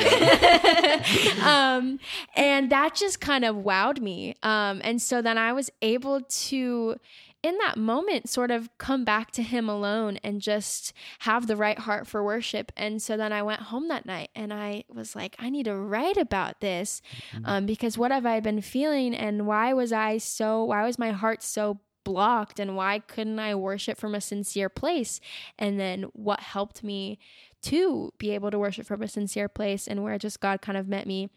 um, 1.43 1.99
and 2.35 2.69
that 2.71 2.95
just 2.95 3.19
kind 3.19 3.45
of 3.45 3.57
wowed 3.57 3.99
me. 3.99 4.35
Um, 4.43 4.81
and 4.83 5.01
so 5.01 5.21
then 5.21 5.37
I 5.37 5.53
was 5.53 5.69
able 5.81 6.21
to, 6.21 6.95
in 7.43 7.57
that 7.59 7.77
moment, 7.77 8.29
sort 8.29 8.51
of 8.51 8.69
come 8.77 9.03
back 9.03 9.31
to 9.31 9.43
Him 9.43 9.67
alone 9.69 10.17
and 10.23 10.41
just 10.41 10.93
have 11.19 11.47
the 11.47 11.55
right 11.55 11.77
heart 11.79 12.07
for 12.07 12.23
worship. 12.23 12.71
And 12.77 13.01
so 13.01 13.17
then 13.17 13.31
I 13.33 13.41
went 13.43 13.61
home 13.63 13.87
that 13.89 14.05
night 14.05 14.29
and 14.35 14.53
I 14.53 14.83
was 14.93 15.15
like, 15.15 15.35
I 15.39 15.49
need 15.49 15.65
to 15.65 15.75
write 15.75 16.17
about 16.17 16.61
this 16.61 17.01
um, 17.45 17.65
because 17.65 17.97
what 17.97 18.11
have 18.11 18.25
I 18.25 18.39
been 18.39 18.61
feeling 18.61 19.13
and 19.15 19.45
why 19.47 19.73
was 19.73 19.91
I 19.91 20.17
so, 20.17 20.63
why 20.63 20.85
was 20.85 20.97
my 20.97 21.11
heart 21.11 21.43
so 21.43 21.79
blocked 22.07 22.57
and 22.57 22.77
why 22.77 22.99
couldn't 22.99 23.37
I 23.37 23.53
worship 23.53 23.97
from 23.97 24.15
a 24.15 24.21
sincere 24.21 24.69
place? 24.69 25.19
And 25.59 25.77
then 25.77 26.03
what 26.13 26.39
helped 26.39 26.81
me 26.81 27.19
to 27.63 28.13
be 28.17 28.31
able 28.31 28.49
to 28.49 28.57
worship 28.57 28.87
from 28.87 29.03
a 29.03 29.09
sincere 29.09 29.49
place 29.49 29.89
and 29.89 30.03
where 30.03 30.17
just 30.17 30.39
God 30.39 30.61
kind 30.61 30.77
of 30.77 30.87
met 30.87 31.05
me. 31.05 31.29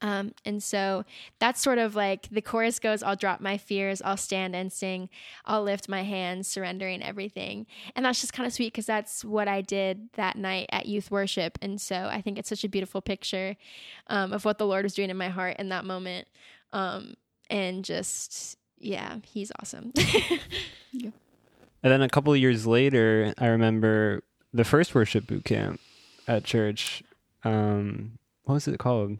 Um, 0.00 0.34
and 0.44 0.62
so 0.62 1.04
that's 1.40 1.60
sort 1.60 1.78
of 1.78 1.96
like 1.96 2.28
the 2.30 2.40
chorus 2.40 2.78
goes, 2.78 3.02
I'll 3.02 3.16
drop 3.16 3.40
my 3.40 3.58
fears, 3.58 4.00
I'll 4.04 4.16
stand 4.16 4.54
and 4.54 4.72
sing, 4.72 5.08
I'll 5.46 5.64
lift 5.64 5.88
my 5.88 6.04
hands, 6.04 6.46
surrendering 6.46 7.02
everything. 7.02 7.66
And 7.96 8.04
that's 8.04 8.20
just 8.20 8.32
kind 8.32 8.46
of 8.46 8.52
sweet 8.52 8.72
because 8.72 8.86
that's 8.86 9.24
what 9.24 9.48
I 9.48 9.62
did 9.62 10.10
that 10.12 10.36
night 10.36 10.66
at 10.70 10.86
youth 10.86 11.10
worship. 11.10 11.58
And 11.60 11.80
so 11.80 12.08
I 12.08 12.20
think 12.20 12.38
it's 12.38 12.48
such 12.48 12.62
a 12.62 12.68
beautiful 12.68 13.00
picture 13.00 13.56
um, 14.06 14.32
of 14.32 14.44
what 14.44 14.58
the 14.58 14.66
Lord 14.66 14.84
was 14.84 14.94
doing 14.94 15.10
in 15.10 15.16
my 15.16 15.28
heart 15.28 15.56
in 15.58 15.70
that 15.70 15.84
moment. 15.84 16.28
Um, 16.72 17.14
and 17.50 17.84
just, 17.84 18.58
yeah, 18.82 19.16
he's 19.24 19.50
awesome. 19.60 19.92
And 21.84 21.90
then 21.90 22.00
a 22.02 22.08
couple 22.08 22.32
of 22.32 22.38
years 22.38 22.64
later, 22.64 23.34
I 23.38 23.46
remember 23.48 24.22
the 24.54 24.62
first 24.62 24.94
worship 24.94 25.26
boot 25.26 25.44
camp 25.44 25.80
at 26.28 26.44
church. 26.44 27.02
Um, 27.42 28.18
what 28.44 28.54
was 28.54 28.68
it 28.68 28.78
called? 28.78 29.18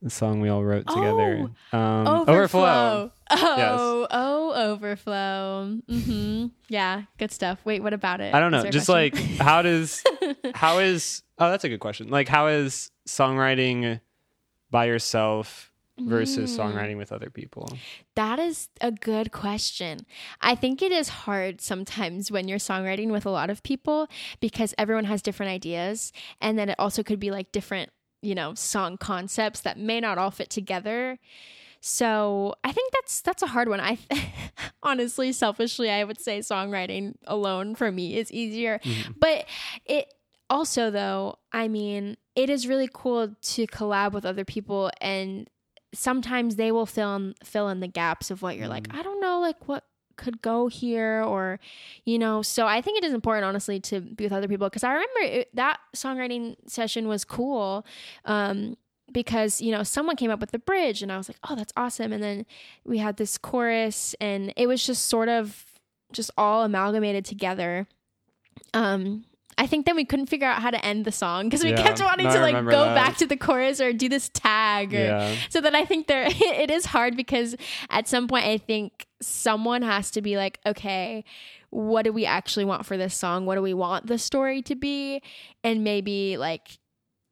The 0.00 0.10
song 0.10 0.40
we 0.40 0.48
all 0.48 0.62
wrote 0.62 0.86
together. 0.86 1.48
um, 1.72 2.06
Overflow. 2.06 3.10
Oh, 3.30 4.06
oh, 4.12 4.72
overflow. 4.72 5.76
Mm-hmm. 5.90 6.46
Yeah, 6.68 7.02
good 7.18 7.32
stuff. 7.32 7.58
Wait, 7.64 7.82
what 7.82 7.92
about 7.92 8.20
it? 8.20 8.32
I 8.32 8.38
don't 8.38 8.52
know. 8.52 8.70
Just 8.70 8.86
question? 8.86 9.18
like 9.20 9.38
how 9.40 9.62
does 9.62 10.04
how 10.54 10.78
is 10.78 11.22
oh 11.38 11.50
that's 11.50 11.64
a 11.64 11.68
good 11.68 11.80
question. 11.80 12.10
Like 12.10 12.28
how 12.28 12.46
is 12.46 12.92
songwriting 13.08 14.00
by 14.70 14.84
yourself 14.84 15.67
versus 16.00 16.50
Mm. 16.56 16.58
songwriting 16.74 16.96
with 16.96 17.12
other 17.12 17.30
people? 17.30 17.68
That 18.14 18.38
is 18.38 18.68
a 18.80 18.90
good 18.92 19.32
question. 19.32 20.06
I 20.40 20.54
think 20.54 20.82
it 20.82 20.92
is 20.92 21.08
hard 21.08 21.60
sometimes 21.60 22.30
when 22.30 22.48
you're 22.48 22.58
songwriting 22.58 23.10
with 23.10 23.26
a 23.26 23.30
lot 23.30 23.50
of 23.50 23.62
people 23.62 24.08
because 24.40 24.74
everyone 24.78 25.04
has 25.04 25.22
different 25.22 25.50
ideas. 25.50 26.12
And 26.40 26.58
then 26.58 26.68
it 26.68 26.76
also 26.78 27.02
could 27.02 27.18
be 27.20 27.30
like 27.30 27.52
different, 27.52 27.90
you 28.22 28.34
know, 28.34 28.54
song 28.54 28.96
concepts 28.96 29.60
that 29.60 29.78
may 29.78 30.00
not 30.00 30.18
all 30.18 30.30
fit 30.30 30.50
together. 30.50 31.18
So 31.80 32.54
I 32.64 32.72
think 32.72 32.92
that's 32.92 33.20
that's 33.20 33.42
a 33.42 33.46
hard 33.46 33.68
one. 33.68 33.80
I 33.80 33.98
honestly, 34.82 35.32
selfishly, 35.32 35.90
I 35.90 36.04
would 36.04 36.20
say 36.20 36.40
songwriting 36.40 37.14
alone 37.26 37.74
for 37.74 37.92
me 37.92 38.16
is 38.16 38.32
easier. 38.32 38.80
But 39.18 39.46
it 39.84 40.12
also 40.50 40.90
though, 40.90 41.36
I 41.52 41.68
mean, 41.68 42.16
it 42.34 42.50
is 42.50 42.66
really 42.66 42.88
cool 42.92 43.36
to 43.40 43.66
collab 43.68 44.12
with 44.12 44.24
other 44.24 44.44
people 44.44 44.90
and 45.00 45.48
sometimes 45.92 46.56
they 46.56 46.72
will 46.72 46.86
fill 46.86 47.16
in 47.16 47.34
fill 47.44 47.68
in 47.68 47.80
the 47.80 47.88
gaps 47.88 48.30
of 48.30 48.42
what 48.42 48.56
you're 48.56 48.68
like, 48.68 48.88
I 48.90 49.02
don't 49.02 49.20
know 49.20 49.40
like 49.40 49.68
what 49.68 49.84
could 50.16 50.42
go 50.42 50.66
here 50.66 51.22
or 51.22 51.60
you 52.04 52.18
know 52.18 52.42
so 52.42 52.66
i 52.66 52.80
think 52.80 52.98
it 52.98 53.04
is 53.04 53.12
important 53.12 53.44
honestly 53.44 53.78
to 53.78 54.00
be 54.00 54.24
with 54.24 54.32
other 54.32 54.48
people 54.48 54.66
because 54.68 54.82
i 54.82 54.92
remember 54.92 55.20
it, 55.20 55.48
that 55.54 55.78
songwriting 55.94 56.56
session 56.66 57.06
was 57.06 57.24
cool 57.24 57.86
um 58.24 58.76
because 59.12 59.60
you 59.60 59.70
know 59.70 59.82
someone 59.82 60.16
came 60.16 60.30
up 60.30 60.40
with 60.40 60.50
the 60.50 60.58
bridge 60.58 61.02
and 61.02 61.10
I 61.10 61.16
was 61.16 61.28
like, 61.28 61.38
"Oh, 61.48 61.54
that's 61.54 61.72
awesome." 61.76 62.12
And 62.12 62.22
then 62.22 62.46
we 62.84 62.98
had 62.98 63.16
this 63.16 63.38
chorus 63.38 64.14
and 64.20 64.52
it 64.56 64.66
was 64.66 64.84
just 64.84 65.06
sort 65.06 65.28
of 65.28 65.64
just 66.12 66.30
all 66.36 66.64
amalgamated 66.64 67.24
together. 67.24 67.86
Um 68.74 69.24
I 69.60 69.66
think 69.66 69.84
then 69.86 69.96
we 69.96 70.04
couldn't 70.04 70.26
figure 70.26 70.46
out 70.46 70.62
how 70.62 70.70
to 70.70 70.82
end 70.84 71.04
the 71.04 71.12
song 71.12 71.46
because 71.48 71.64
we 71.64 71.70
Yeah. 71.70 71.82
kept 71.82 72.00
wanting 72.00 72.28
to 72.30 72.40
like 72.40 72.54
go 72.54 72.84
that. 72.84 72.94
back 72.94 73.16
to 73.18 73.26
the 73.26 73.36
chorus 73.36 73.80
or 73.80 73.92
do 73.92 74.08
this 74.08 74.28
tag 74.30 74.94
or 74.94 74.98
Yeah. 74.98 75.36
so 75.50 75.60
that 75.60 75.74
I 75.74 75.84
think 75.84 76.06
there 76.06 76.26
it 76.30 76.70
is 76.70 76.86
hard 76.86 77.16
because 77.16 77.56
at 77.90 78.06
some 78.08 78.28
point 78.28 78.44
I 78.46 78.56
think 78.58 79.06
someone 79.20 79.82
has 79.82 80.10
to 80.12 80.22
be 80.22 80.36
like, 80.36 80.60
okay, 80.64 81.24
what 81.70 82.02
do 82.04 82.12
we 82.12 82.24
actually 82.24 82.64
want 82.64 82.86
for 82.86 82.96
this 82.96 83.14
song? 83.14 83.44
What 83.46 83.56
do 83.56 83.62
we 83.62 83.74
want 83.74 84.06
the 84.06 84.16
story 84.18 84.62
to 84.62 84.74
be? 84.76 85.20
And 85.64 85.82
maybe 85.84 86.36
like 86.38 86.78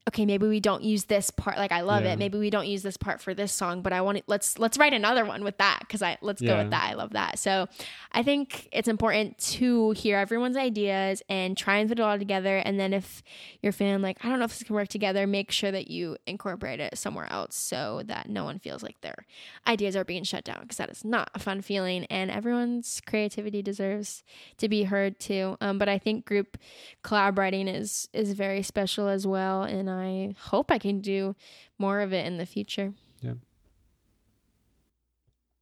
okay, 0.08 0.24
maybe 0.24 0.46
we 0.46 0.60
don't 0.60 0.84
use 0.84 1.04
this 1.06 1.30
part 1.30 1.56
like 1.58 1.72
I 1.72 1.80
love 1.80 2.04
Yeah. 2.04 2.12
it. 2.12 2.18
Maybe 2.18 2.38
we 2.38 2.48
don't 2.48 2.68
use 2.68 2.82
this 2.82 2.96
part 2.96 3.20
for 3.20 3.34
this 3.34 3.52
song, 3.52 3.82
but 3.82 3.92
I 3.92 4.00
want 4.02 4.18
it 4.18 4.24
let's 4.28 4.56
let's 4.58 4.78
write 4.78 4.92
another 4.92 5.24
one 5.24 5.42
with 5.42 5.58
that 5.58 5.80
cuz 5.88 6.00
I 6.00 6.16
let's 6.20 6.40
go 6.40 6.58
with 6.58 6.70
that. 6.70 6.84
I 6.90 6.94
love 6.94 7.10
that. 7.10 7.38
So 7.40 7.66
I 8.12 8.22
think 8.22 8.68
it's 8.70 8.86
important 8.86 9.36
to 9.38 9.90
hear 9.92 10.16
everyone's 10.18 10.56
ideas 10.56 11.22
and 11.28 11.56
try 11.56 11.78
and 11.78 11.88
fit 11.88 11.98
it 11.98 12.02
all 12.02 12.18
together. 12.18 12.58
And 12.58 12.78
then 12.78 12.92
if 12.92 13.22
you're 13.62 13.72
feeling 13.72 14.00
like, 14.00 14.24
I 14.24 14.28
don't 14.28 14.38
know 14.38 14.44
if 14.44 14.52
this 14.56 14.62
can 14.62 14.76
work 14.76 14.88
together, 14.88 15.26
make 15.26 15.50
sure 15.50 15.72
that 15.72 15.88
you 15.90 16.16
incorporate 16.26 16.78
it 16.80 16.96
somewhere 16.96 17.26
else 17.30 17.56
so 17.56 18.02
that 18.06 18.28
no 18.28 18.44
one 18.44 18.58
feels 18.60 18.82
like 18.84 19.00
their 19.00 19.26
ideas 19.66 19.96
are 19.96 20.04
being 20.04 20.22
shut 20.24 20.44
down 20.44 20.60
because 20.62 20.76
that 20.76 20.88
is 20.90 21.04
not 21.04 21.30
a 21.34 21.38
fun 21.40 21.62
feeling. 21.62 22.04
And 22.06 22.30
everyone's 22.30 23.02
creativity 23.06 23.60
deserves 23.60 24.22
to 24.58 24.68
be 24.68 24.84
heard 24.84 25.18
too. 25.18 25.56
Um, 25.60 25.78
but 25.78 25.88
I 25.88 25.98
think 25.98 26.24
group 26.24 26.58
collaborating 27.02 27.66
is 27.68 28.08
is 28.12 28.32
very 28.32 28.62
special 28.62 29.08
as 29.08 29.26
well. 29.26 29.62
And 29.62 29.90
I 30.00 30.34
hope 30.38 30.70
I 30.70 30.78
can 30.78 31.00
do 31.00 31.34
more 31.78 32.00
of 32.00 32.12
it 32.12 32.26
in 32.26 32.36
the 32.36 32.46
future. 32.46 32.92
Yeah. 33.20 33.34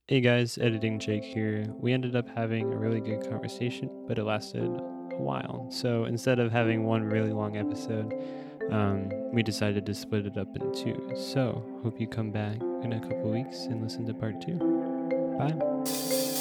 Hey 0.06 0.20
guys, 0.20 0.58
editing 0.58 0.98
Jake 0.98 1.24
here. 1.24 1.66
We 1.78 1.92
ended 1.92 2.14
up 2.14 2.28
having 2.28 2.72
a 2.72 2.76
really 2.76 3.00
good 3.00 3.28
conversation, 3.28 3.88
but 4.06 4.18
it 4.18 4.24
lasted 4.24 4.64
a 4.64 5.16
while. 5.16 5.66
So 5.70 6.04
instead 6.04 6.38
of 6.38 6.52
having 6.52 6.84
one 6.84 7.04
really 7.04 7.32
long 7.32 7.56
episode, 7.56 8.12
um, 8.70 9.10
we 9.32 9.42
decided 9.42 9.86
to 9.86 9.94
split 9.94 10.26
it 10.26 10.36
up 10.36 10.54
in 10.56 10.72
two. 10.72 11.10
So 11.16 11.64
hope 11.82 12.00
you 12.00 12.06
come 12.06 12.30
back 12.30 12.60
in 12.82 12.92
a 12.92 13.00
couple 13.00 13.30
weeks 13.30 13.64
and 13.66 13.82
listen 13.82 14.04
to 14.06 14.14
part 14.14 14.40
two. 14.40 14.58
Bye. 15.38 16.33